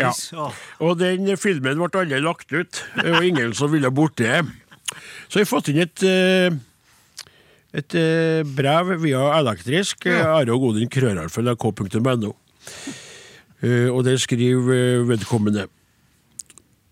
[0.01, 0.11] Ja.
[0.81, 4.41] Og den filmen ble aldri lagt ut, og ingen som ville borti det.
[5.27, 6.55] Så jeg har fått inn et eh,
[7.75, 10.07] et eh, brev via elektrisk.
[10.07, 10.37] Ja.
[10.39, 12.35] Are og Godin av k.no.
[13.65, 15.67] Og det skriver eh, vedkommende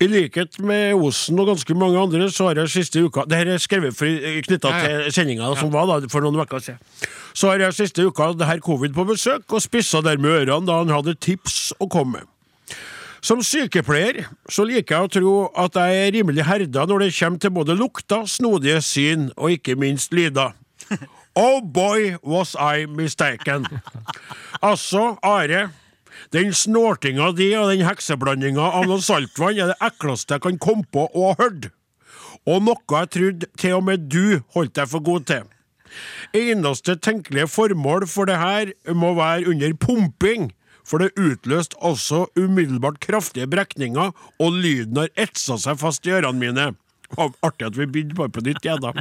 [0.04, 3.54] i likhet med Osen og ganske mange andre, så har jeg siste uka Det her
[3.54, 3.96] er skrevet
[4.48, 6.82] knytta til sendinga som var da, for noen uker siden.
[7.34, 10.82] Så har jeg siste uka det her covid på besøk, og spissa dermed ørene da
[10.82, 12.30] han hadde tips å komme med.
[13.24, 17.40] Som sykepleier så liker jeg å tro at jeg er rimelig herda når det kommer
[17.40, 20.52] til både lukter, snodige syn og ikke minst lyder.
[21.36, 23.66] Oh boy, was I mistaken.
[24.62, 25.70] Altså, Are.
[26.34, 30.86] Den snortinga di og den hekseblandinga av noe saltvann er det ekleste jeg kan komme
[30.94, 31.72] på og ha hørt.
[32.46, 35.48] Og noe jeg trodde til og med du holdt deg for god til.
[36.38, 40.52] Eneste tenkelige formål for det her må være under pumping,
[40.94, 46.38] for det utløste også umiddelbart kraftige brekninger, og lyden har etsa seg fast i ørene
[46.38, 46.68] mine.
[47.18, 48.94] Artig at vi begynte bare på nytt igjen, da.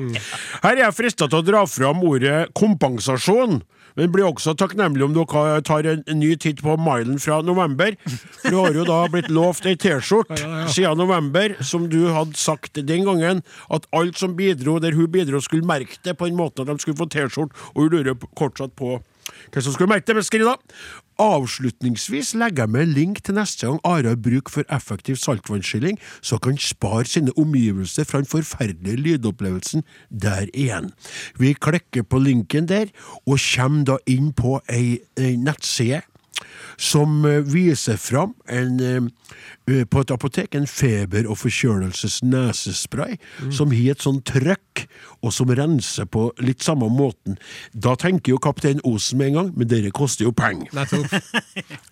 [0.62, 3.60] Her er jeg frista til å dra fram ordet kompensasjon.
[3.92, 7.92] Men blir også takknemlig om dere tar en ny titt på mailen fra november.
[8.40, 10.38] Du har jo da blitt lovt ei T-skjorte
[10.72, 15.44] siden november, som du hadde sagt den gangen, at alt som bidro der hun bidro,
[15.44, 18.72] skulle merke det på en måte at de skulle få T-skjorte, og hun lurer fortsatt
[18.80, 18.96] på
[19.52, 20.24] hvem som skulle merke det.
[20.26, 20.56] skrida?
[20.56, 20.76] da.
[21.22, 25.98] Avslutningsvis legger jeg med en link til neste gang Are har bruk for effektiv saltvannsskilling,
[26.22, 30.92] så kan spare sine omgivelser fra den forferdelige lydopplevelsen der igjen.
[31.38, 32.86] Vi klikker på linken der,
[33.26, 36.02] og kommer da inn på ei, ei nettside
[36.76, 39.00] som eh, viser fram en, eh,
[39.74, 43.16] eh, på et apotek en feber- og forkjølelses-nesespray
[43.52, 44.86] som har et sånn trøkk,
[45.22, 47.36] og som renser på litt samme måten.
[47.74, 50.68] Da tenker jo kaptein Osen med en gang, men dere koster jo penger.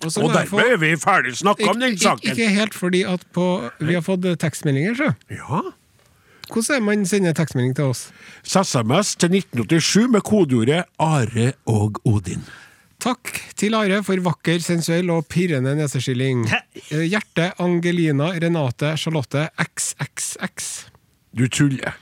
[0.01, 2.31] Og Og må få- dermed er vi ferdig snakka om den Ikke, ikke, saken.
[2.33, 5.13] ikke helt, fordi at på, vi har fått tekstmeldinger, så.
[5.31, 5.61] Ja.
[6.51, 8.09] Hvordan er man sender tekstmelding til oss?
[8.43, 12.43] SMS til 1987 med kodeordet Are og Odin.
[13.01, 16.45] Takk til Are for vakker, sensuell og pirrende neseskilling.
[16.91, 20.71] Eh, Hjerte, Angelina, Renate, Charlotte, XXX.
[21.37, 21.97] Du tuller.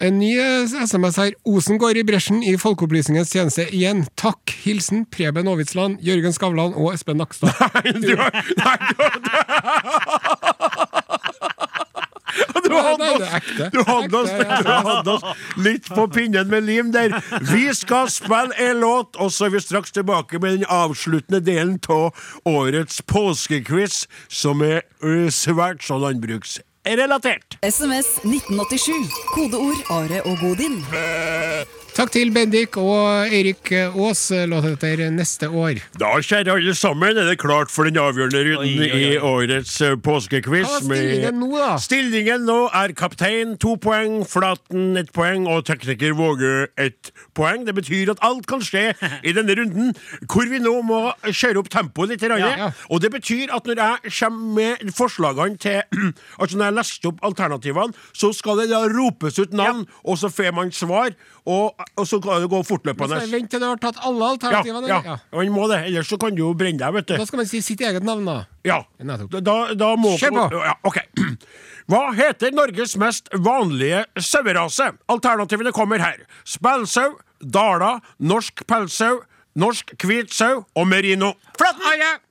[0.00, 1.34] En ny eh, SMS her.
[1.48, 4.04] Osen går i bresjen i Folkeopplysningens tjeneste igjen.
[4.16, 4.54] Takk.
[4.62, 7.52] Hilsen Preben Aavitsland, Jørgen Skavlan og Espen Nakstad.
[8.04, 9.02] Du har, nei, du,
[12.64, 13.28] du hadde oss,
[13.72, 15.24] du hadde oss, du hadde oss
[15.56, 17.14] litt på pinnen med lim der.
[17.52, 21.78] Vi skal spille en låt, og så er vi straks tilbake med den avsluttende delen
[21.88, 22.14] av
[22.48, 24.84] årets påskequiz, som er
[25.34, 27.58] svært så landbruksrelatert.
[27.62, 28.92] SMS 1987.
[29.34, 30.82] Kodeord Are og Godin.
[31.98, 34.20] Takk til Bendik og Eirik Aas.
[34.46, 35.80] Låt etter neste år.
[35.98, 39.08] Da, kjære alle sammen, er det klart for den avgjørende runden Oi, oi, oi.
[39.08, 40.62] i årets eh, påskequiz.
[40.62, 41.72] Hva er stillingen nå, da?
[41.82, 47.64] Stillingen nå er kaptein to poeng, Flaten ett poeng og tekniker Våge ett poeng.
[47.66, 48.92] Det betyr at alt kan skje
[49.26, 49.90] i denne runden,
[50.30, 52.28] hvor vi nå må kjøre opp tempoet litt.
[52.30, 52.70] Ja, Ja.
[52.94, 55.82] Og det betyr at når jeg kommer med forslagene til
[56.38, 60.30] Altså når jeg leste opp alternativene, så skal det da ropes ut navn, og så
[60.30, 61.10] får man svar,
[61.48, 63.20] og, og så kan det gå fortløpende.
[63.32, 64.88] Vent til du har tatt alle alternativene.
[64.90, 65.00] ja.
[65.04, 65.16] Ja.
[65.32, 67.16] Man må det, ellers så kan du jo brenne deg, vet du.
[67.16, 68.36] Da skal man si sitt eget navn, da.
[68.66, 68.82] Ja,
[69.40, 70.62] da, da må Kjør på.
[70.66, 71.00] Ja, ok.
[71.88, 74.90] Hva heter Norges mest vanlige sauerase?
[75.08, 76.20] Alternativene kommer her.
[76.44, 79.22] Spælsau, Dala, norsk pelssau,
[79.56, 81.32] norsk hvit sau og merino.
[81.56, 81.80] Flott!
[81.80, 82.27] Flaten!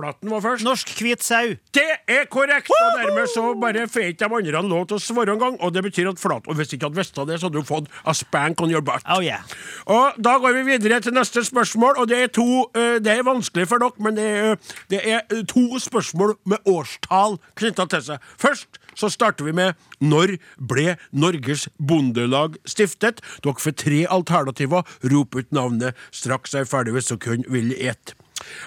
[0.00, 0.64] Flaten var først.
[0.64, 1.54] Norsk hvit sau.
[1.76, 2.70] Det er korrekt!
[2.72, 5.58] Og dermed så bare får ikke de andre lov til å svare en gang.
[5.60, 7.90] Og det betyr at Flat Og hvis ikke hadde visst det, så hadde du fått
[8.08, 9.04] a spank on your butt.
[9.04, 9.44] Oh yeah.
[9.86, 13.26] Og da går vi videre til neste spørsmål, og det er to eh, Det er
[13.26, 14.56] vanskelig for dere, men det er,
[14.90, 18.30] det er eh, to spørsmål med årstall knytta til seg.
[18.40, 23.20] Først så starter vi med Når ble Norges Bondelag stiftet?
[23.44, 24.88] Dere får tre alternativer.
[25.12, 28.16] Rop ut navnet straks jeg er ferdig, hvis dere vil ett.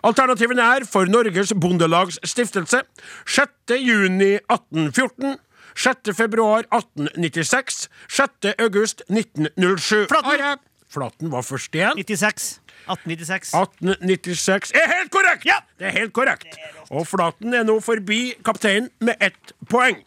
[0.03, 2.84] Alternativene er for Norges Bondelags stiftelse
[3.26, 3.78] 6.
[3.80, 5.38] juni 1814.
[5.76, 6.13] 6.
[6.17, 7.88] februar 1896.
[8.09, 8.53] 6.
[8.59, 10.07] august 1907.
[10.11, 10.41] Flaten.
[10.41, 10.57] Are.
[10.93, 11.97] Flaten var først igjen.
[11.97, 12.59] 96.
[12.86, 13.53] 1896.
[13.53, 15.45] 1896 er helt korrekt!
[15.45, 15.55] Ja.
[15.80, 16.57] Det er helt korrekt.
[16.91, 20.03] Og Flaten er nå forbi kapteinen med ett poeng.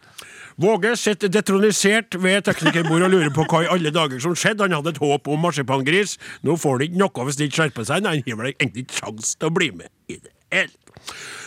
[0.57, 4.65] Våge sitter detronisert ved teknikerbordet og lurer på hva i alle dager som skjedde.
[4.65, 6.17] Han hadde et håp om marsipangris.
[6.47, 8.07] Nå får han ikke noe hvis han ikke skjerper seg.
[8.07, 10.73] Nei, Han har vel egentlig ikke sjans til å bli med i det hele.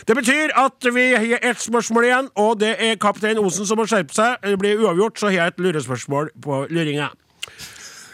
[0.06, 3.88] Det betyr at vi har ett spørsmål igjen, og det er kaptein Osen som må
[3.90, 4.38] skjerpe seg.
[4.46, 7.10] Det blir uavgjort, så har jeg et lurespørsmål på luringa.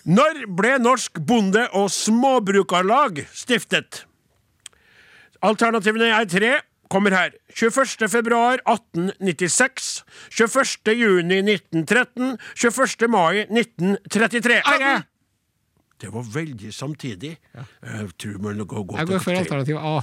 [0.07, 4.05] Når ble Norsk Bonde- og Småbrukarlag stiftet?
[5.45, 6.53] Alternativene er tre.
[6.89, 7.35] Kommer her.
[7.55, 8.09] 21.
[8.11, 10.05] februar 1896.
[10.31, 10.93] 21.
[10.95, 12.39] juni 1913.
[12.55, 13.09] 21.
[13.11, 14.61] mai 1933.
[14.65, 15.03] Are!
[16.01, 17.39] Det var veldig samtidig.
[17.57, 20.01] Jeg tror man går gå gå Jeg går for alternativ A.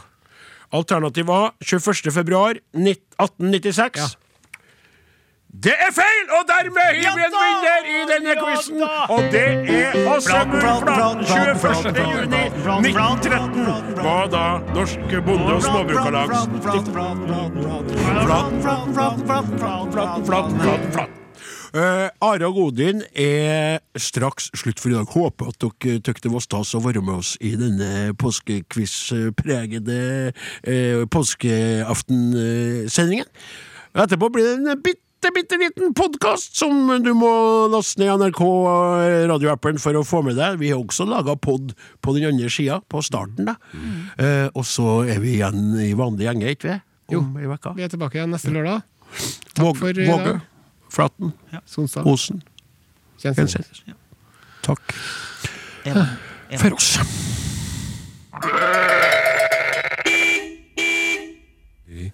[0.74, 2.12] Alternativ A 21.
[2.12, 4.00] februar 1896.
[4.00, 4.08] Ja.
[5.54, 6.26] Det er feil!
[6.38, 8.82] Og dermed har vi en vinner i denne quizen!
[9.16, 10.93] Og det er Åsemund Flaten, Flaten.
[10.97, 11.34] flaten, 21.
[12.14, 14.43] juni flaten, flaten, 1913 flaten, var da
[14.74, 16.39] Norsk Bonde- og Småbrukarlags
[20.26, 20.58] flaten.
[21.74, 25.06] Uh, Are og Odin er straks slutt for i dag.
[25.06, 31.06] Håper at dere syntes det var stas å være med oss i denne påskekviss-pregede uh,
[31.14, 33.26] påskeaftensendingen.
[33.93, 37.30] Etterpå blir det en bitte, bitte liten podkast som du må
[37.71, 38.41] laste ned i NRK
[39.32, 40.57] radioappen for å få med deg.
[40.59, 41.71] Vi har også laga pod
[42.03, 43.45] på den andre sida, på starten.
[43.47, 43.55] da.
[44.17, 46.80] Eh, og så er vi igjen i vanlig gjenge, ikke vi?
[47.15, 47.47] Om ei.
[47.78, 48.82] Vi er tilbake igjen neste lørdag.
[49.53, 50.41] Takk Våg- for i Våge, dag.
[50.89, 51.34] Flaten,
[51.65, 52.05] Sonstad.
[52.09, 52.41] Osen,
[53.21, 53.84] Kjenseth.
[53.88, 53.93] Ja.
[54.63, 54.93] Takk
[55.86, 56.07] Eva.
[56.49, 56.57] Eva.
[56.57, 56.97] for oss.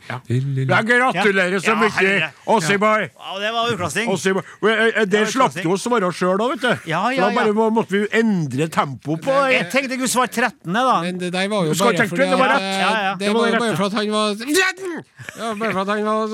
[0.08, 3.10] Ja, gratulerer så Ja, mye, Ossiboy!
[3.10, 4.10] Ja, det var utklassing.
[4.10, 6.89] Eh, Der var slapp du å svare sjøl, da, vet du.
[6.89, 10.32] Ja, For ja, Da bare måtte vi endre tempo på Jeg tenkte jeg skulle svare
[10.32, 11.02] 13., da.
[11.04, 12.62] Men det der var jo bare tenke fordi det var rett.
[12.62, 13.14] eh, Ja, ja.
[13.16, 15.88] Det Det var var jo rett, bare for at han var ja, Bare for at
[15.88, 16.28] han var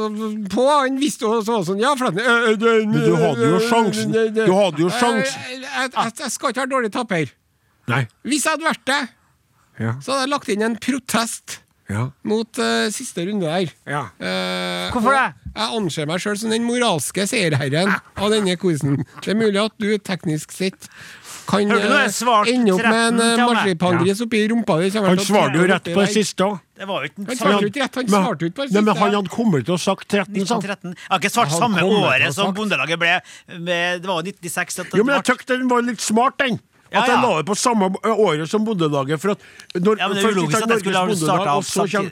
[0.55, 0.67] på.
[0.79, 4.11] Han visste jo så sånn Ja, øh, det- Men du hadde jo sjansen.
[4.11, 5.41] det- det- Du hadde jo sjansen.
[5.51, 7.31] Jeg, jeg, jeg, jeg skal ikke være dårlig tapper.
[7.87, 8.07] Nei.
[8.25, 9.09] Hvis jeg hadde vært det,
[9.79, 9.91] Ja.
[9.99, 11.59] så hadde jeg lagt inn en protest
[11.89, 12.07] Ja.
[12.25, 13.73] mot uh, siste runde der.
[13.85, 14.07] Ja.
[14.17, 15.25] Uh, Hvorfor det?
[15.55, 19.03] Jeg anser meg sjøl som den moralske seierherren av denne quizen.
[19.21, 20.89] Det er mulig at du teknisk sett
[21.45, 21.69] kan
[22.09, 24.89] Svart ende opp med en 13 til marsipangris oppi rumpa di.
[24.97, 26.59] Han svarte jo rett på det siste òg.
[26.75, 28.81] Det var jo ikke Han svarte ikke rett, han Men- svarte ikke på det Nei,
[28.81, 30.63] men han hadde kommet til å sagt 13, sa han.
[30.63, 30.95] 1913.
[30.95, 32.53] Jeg har ikke svart samme året som.
[32.53, 33.21] Bondelaget ble
[33.59, 34.97] med, Det var jo 96.
[34.97, 36.59] Jo, men jeg tykte den var litt smart, den.
[36.93, 37.21] Ja, At jeg ja.
[37.25, 39.19] la det på samme året som Bondelaget.
[39.19, 39.41] For at
[39.73, 42.11] når, Ja, men det er logisk at jeg skulle ha starta opp så samtidig.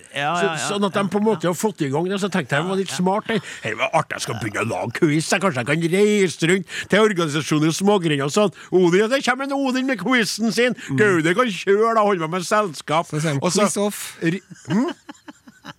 [0.66, 2.18] Sånn at de på en måte har fått i gang det.
[2.20, 3.28] Så tenkte jeg det var litt smart.
[3.30, 5.30] Det Det var artig, jeg skal begynne å lage quiz.
[5.30, 8.52] Jeg kanskje jeg kan reise rundt til organisasjoner og smågrender og sånn.
[8.74, 10.76] Odin, det kommer en Odin med quizen sin!
[10.98, 13.08] Gaude kan kjøre, da holder meg med selskap.
[13.08, 14.02] Så sier han quiz off.
[14.22, 14.90] Ri- Hm?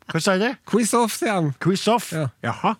[0.09, 0.53] Hva sa jeg det?
[0.71, 1.51] Quiz off, sier han.
[1.61, 2.13] Quiz off?
[2.15, 2.29] Ja.
[2.47, 2.77] Jaha.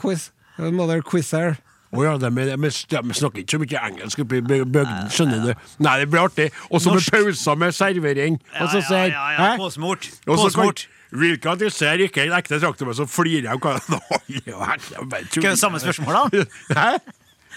[0.00, 0.30] Quiz.
[0.58, 1.58] Mother quizzer.
[1.90, 5.64] Å ja, de, de, snakker ikke så mye engelsk oppe i bygden, skjønner du.
[5.82, 6.46] Nei, det blir artig.
[6.70, 8.36] Og så med pauser med servering.
[8.52, 9.56] Ja, Og så ja, sier ja, ja, Hæ?
[9.58, 10.06] Påsmurt.
[10.28, 10.84] Påsmurt.
[11.10, 13.58] Hvilke av disse er ikke en ekte traktor, så flirer jeg.
[13.58, 13.80] Hva-.
[15.32, 16.44] Skal vi ha samme spørsmål, da?
[16.78, 16.92] Hæ?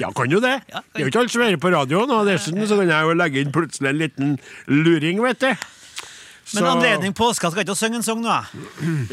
[0.01, 0.55] Ja, kan jo det.
[0.65, 3.13] Det er jo ikke alt som er på radioen, og dessuten så kan jeg jo
[3.13, 5.51] legge inn plutselig en liten luring, vet du.
[6.54, 8.38] Men anledning påska skal ikke synge en sang nå.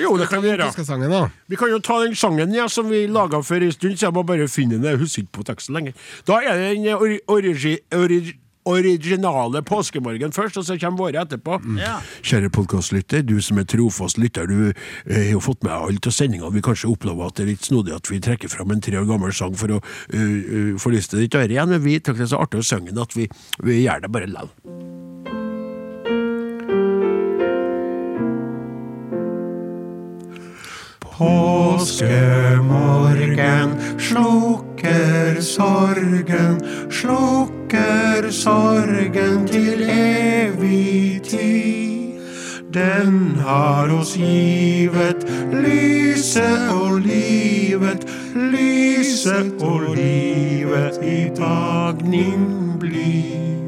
[0.00, 0.68] Jo, det kan vi gjøre.
[0.70, 1.22] Da.
[1.48, 4.16] Vi kan jo ta den sangen ja, som vi laga for en stund, så jeg
[4.16, 4.88] må bare finne den.
[4.92, 5.96] Jeg husker ikke på teksten lenger.
[6.28, 8.36] Da er det den ori origi origi
[8.68, 11.58] originale påskemorgen først, og så kommer våre etterpå.
[11.80, 11.96] Ja.
[12.22, 16.14] Kjære podkastlytter, du som er trofast lytter, du eh, har jo fått med alt av
[16.14, 16.52] sendinga.
[16.54, 19.08] Vi kanskje opplever at det er litt snodig at vi trekker fram en tre år
[19.08, 22.20] gammel sang for å uh, uh, få lyst til ditt øre igjen, men vi syns
[22.20, 23.30] det er så artig å synge den at vi,
[23.64, 25.09] vi gjør det bare likevel.
[31.20, 36.60] Påskemorgen slukker sorgen,
[36.90, 42.20] slukker sorgen til evig tid.
[42.72, 53.60] Den har oss givet lyset og livet, lyset og livet i dagning blir.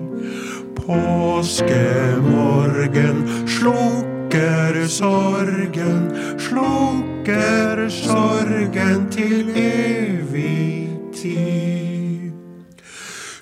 [0.80, 6.08] Påskemorgen slukker sorgen,
[6.40, 12.32] slukker slukker sorgen til evig tid.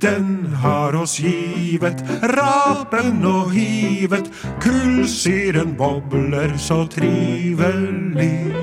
[0.00, 4.30] Den har oss givet rapen og hivet,
[4.60, 8.54] kullsyren bobler så trivelig.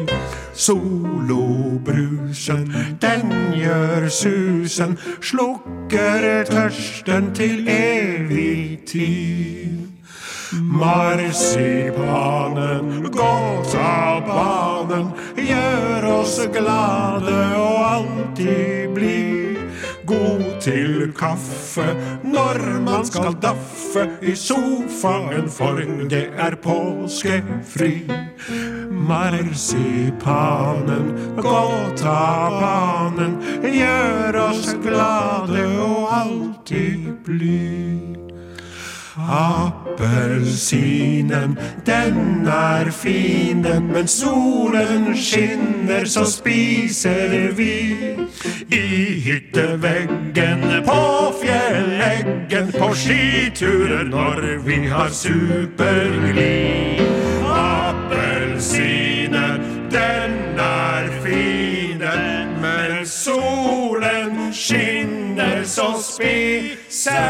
[0.53, 9.95] Solobrusen, den gjør susen, slukker tørsten til evig tid.
[10.54, 19.58] Marsipanen, godt av banen, gjør oss glade og alltid bli
[20.06, 28.06] god til kaffe når man skal daffe i sofaen, for det er påskefri.
[29.06, 31.06] Marsipanen,
[31.41, 38.24] godt ta banen, gjør oss glade og alltid blid.
[39.18, 39.97] Appelsinen,
[41.86, 47.95] den er fin, den, men solen skinner, så spiser vi.
[48.72, 57.01] I hytteveggen, på fjelleggen, på skiturer når vi har superglid.
[57.55, 59.61] Appelsinen,
[59.91, 64.95] den er fin, den, men solen skinner,
[65.68, 67.26] så spiser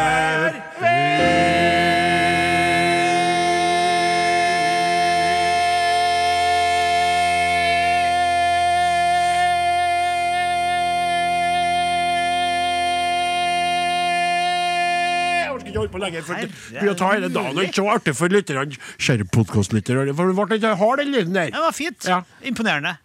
[15.76, 16.36] ikke holde på lenger, for
[16.80, 17.56] blir å ta hele dagen.
[17.58, 18.78] Og ikke så artig for lytterne.
[18.96, 20.06] Kjære podkastlyttere.
[20.18, 21.52] For du ble ikke den lyden der.
[21.56, 22.08] Det var fint.
[22.08, 22.22] Ja.
[22.46, 22.98] Imponerende.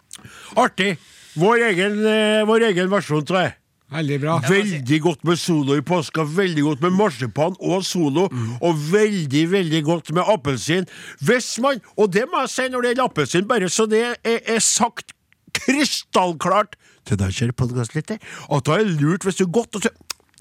[0.59, 0.93] Artig.
[1.39, 3.55] Vår egen, eh, vår egen versjon, tror jeg.
[3.91, 4.37] Veldig bra.
[4.47, 8.29] Veldig godt med solo i påska, veldig godt med marsipan og solo,
[8.61, 10.87] og veldig, veldig godt med appelsin.
[11.19, 14.39] Hvis man, og det må jeg si når det gjelder appelsin, bare så det er,
[14.47, 15.11] er sagt
[15.59, 16.77] krystallklart
[17.09, 19.91] til deg, kjære podkastlytter, at det er lurt hvis du godt og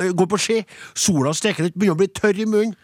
[0.01, 0.62] går på ski,
[0.96, 2.76] sola steker litt, begynner å bli tørr i munnen.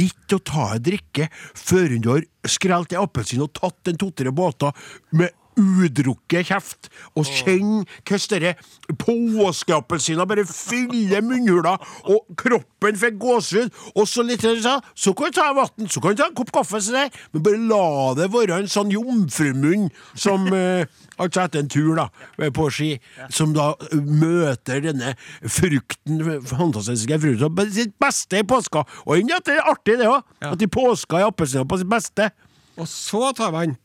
[0.00, 4.32] Ikke å ta en drikke før du har skrelt en appelsin og tatt en to-tre
[4.34, 4.72] båter
[5.14, 5.30] med
[5.60, 11.76] udrukket kjeft, og kjenne hvordan denne påskeappelsina bare fyller munnhula,
[12.10, 16.14] og kroppen får gåsehud, og så litt så, så kan du ta vann, så kan
[16.14, 17.86] du ta en kopp kaffe, så der, men bare la
[18.18, 22.08] det være en sånn jomfrumunn som eh, Altså etter en tur da,
[22.54, 22.88] på ski,
[23.30, 25.12] som da eh, møter denne
[25.46, 28.82] frukten, fantastiske frukten, på sitt beste i påska.
[29.06, 30.24] Og enn at det er artig, det òg.
[30.50, 32.32] At i påska er appelsiner på sitt beste.
[32.74, 33.76] Og så tar man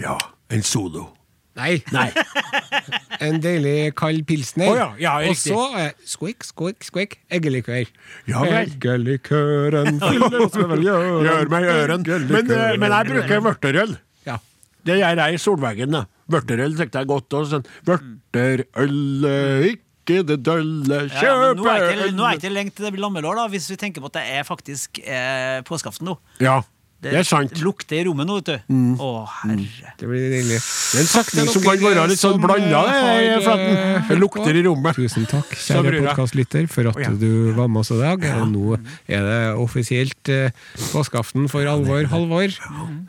[0.00, 0.16] Ja,
[0.50, 1.08] en solo.
[1.56, 1.80] Nei.
[1.94, 2.10] Nei.
[3.26, 4.68] En deilig kald pilsner.
[4.68, 7.88] Oh, ja, ja, og så eh, squick, squick squik, eggelikør.
[8.28, 8.66] Ja vel.
[8.66, 11.24] Eggelikøren fyller oss med velgjøren.
[11.24, 12.04] Gjør meg øren.
[12.28, 13.96] Men, eh, men jeg bruker vørterøl.
[14.28, 14.36] Ja.
[14.84, 15.96] Det gjør jeg i Solveggen.
[15.96, 16.04] da.
[16.36, 17.48] Vørterøl tenkte jeg godt òg.
[17.54, 17.66] Sånn.
[17.88, 18.92] Vørterøl,
[19.72, 22.12] ikke det dølle, kjøp ikke, øl.
[22.14, 24.20] nå er ikke det lenge til det blir lammelår, da, hvis vi tenker på at
[24.20, 26.14] det er faktisk eh, påskeaften nå.
[26.44, 26.60] Ja,
[27.04, 27.52] det er sant.
[27.52, 27.60] Mm.
[27.62, 28.76] lukter i rommet nå, vet du.
[29.04, 29.08] Å,
[29.42, 29.90] herre.
[30.00, 30.56] Det blir deilig.
[30.56, 33.76] Det er en setning som kan være litt sånn blanda, eh, det, Flatten.
[33.76, 34.96] eh, Det lukter i rommet.
[34.96, 37.10] Tusen takk, kjære podkastlytter, for at ja.
[37.12, 38.24] du var med oss i dag.
[38.48, 38.78] Nå
[39.12, 40.50] er det offisielt eh,
[40.88, 42.56] påskeaften for alvor, Halvor.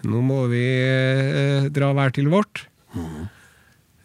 [0.03, 2.65] Nå må vi eh, dra hver til vårt.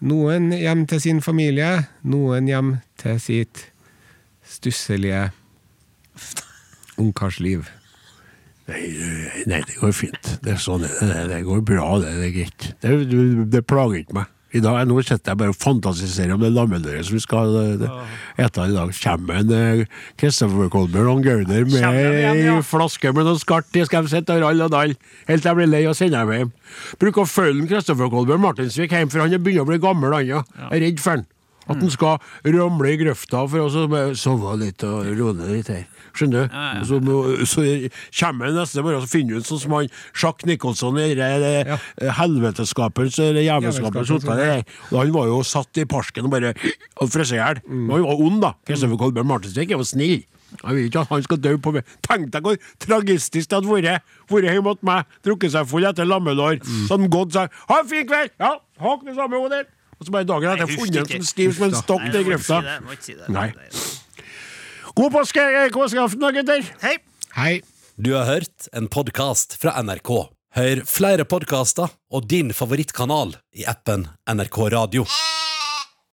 [0.03, 2.73] Noen hjem til sin familie, noen hjem
[3.03, 3.67] til sitt
[4.47, 5.29] stusselige
[7.03, 7.67] ungkarsliv.
[8.71, 10.37] Nei, det- nei, det går fint.
[10.43, 10.93] Det sånn det,
[11.31, 12.15] det, går bra, det.
[12.21, 12.69] Det er greit.
[12.81, 14.31] Det, det, det plager ikke meg.
[14.53, 17.89] I dag, Nå sitter jeg bare og fantasiserer om det lammeløret som vi skal spise
[18.45, 18.93] ete i dag.
[19.01, 19.85] Kommer en eh,
[20.21, 22.59] Kristoffer Kolbjørn og Gauder med ei ja.
[22.61, 24.99] flaske med noe skart i, skal de sitte og ralle og dalle
[25.31, 26.53] helt til jeg blir lei og sender dem hjem.
[27.01, 30.29] Bruker å følge Kristoffer Kolbjørn Martinsvik hjem, for han er begynner å bli gammel, han
[30.29, 30.45] ja.
[30.67, 31.27] Jeg er redd for han.
[31.63, 32.19] At han skal
[32.59, 35.87] ramle i grøfta for å sove litt og roe litt her.
[36.13, 36.55] Skjønner du?
[36.55, 37.63] Ja, Så, må- så
[38.21, 40.97] kommer han neste morgen og så finner du ut sånn som han Sjakk Nicholson
[41.67, 41.79] Ja.
[42.19, 43.45] helveteskaperen, så det
[44.17, 44.65] som.
[44.93, 46.55] Og Han var jo satt i parsken og bare
[47.09, 47.61] frøs i hjel.
[47.69, 47.91] Mm.
[47.91, 48.53] Han var ond, da.
[48.67, 50.23] Kristoffer Kolbjørn Martinsvik er jo snill.
[50.53, 51.85] Jeg vil ikke at han skal dø på meg.
[52.05, 56.05] Tenk deg hvor tragistisk det hadde vært vært hjemme hos meg, drukket seg full etter
[56.05, 56.87] lammelår, Mm.
[56.87, 59.65] så hadde han gått sagt 'ha en fin kveld', ja, ha det samme, Odin.
[59.99, 63.29] Og så bare dagen etter funnet en som stiv som en stokk i grøfta.
[63.31, 63.53] Nei.
[64.95, 66.65] God påske, eh, påskeaften da, gutter!
[66.81, 66.97] Hei!
[67.37, 67.61] Hei!
[67.97, 70.11] Du har hørt en podkast fra NRK.
[70.53, 75.07] Hør flere podkaster og din favorittkanal i appen NRK Radio.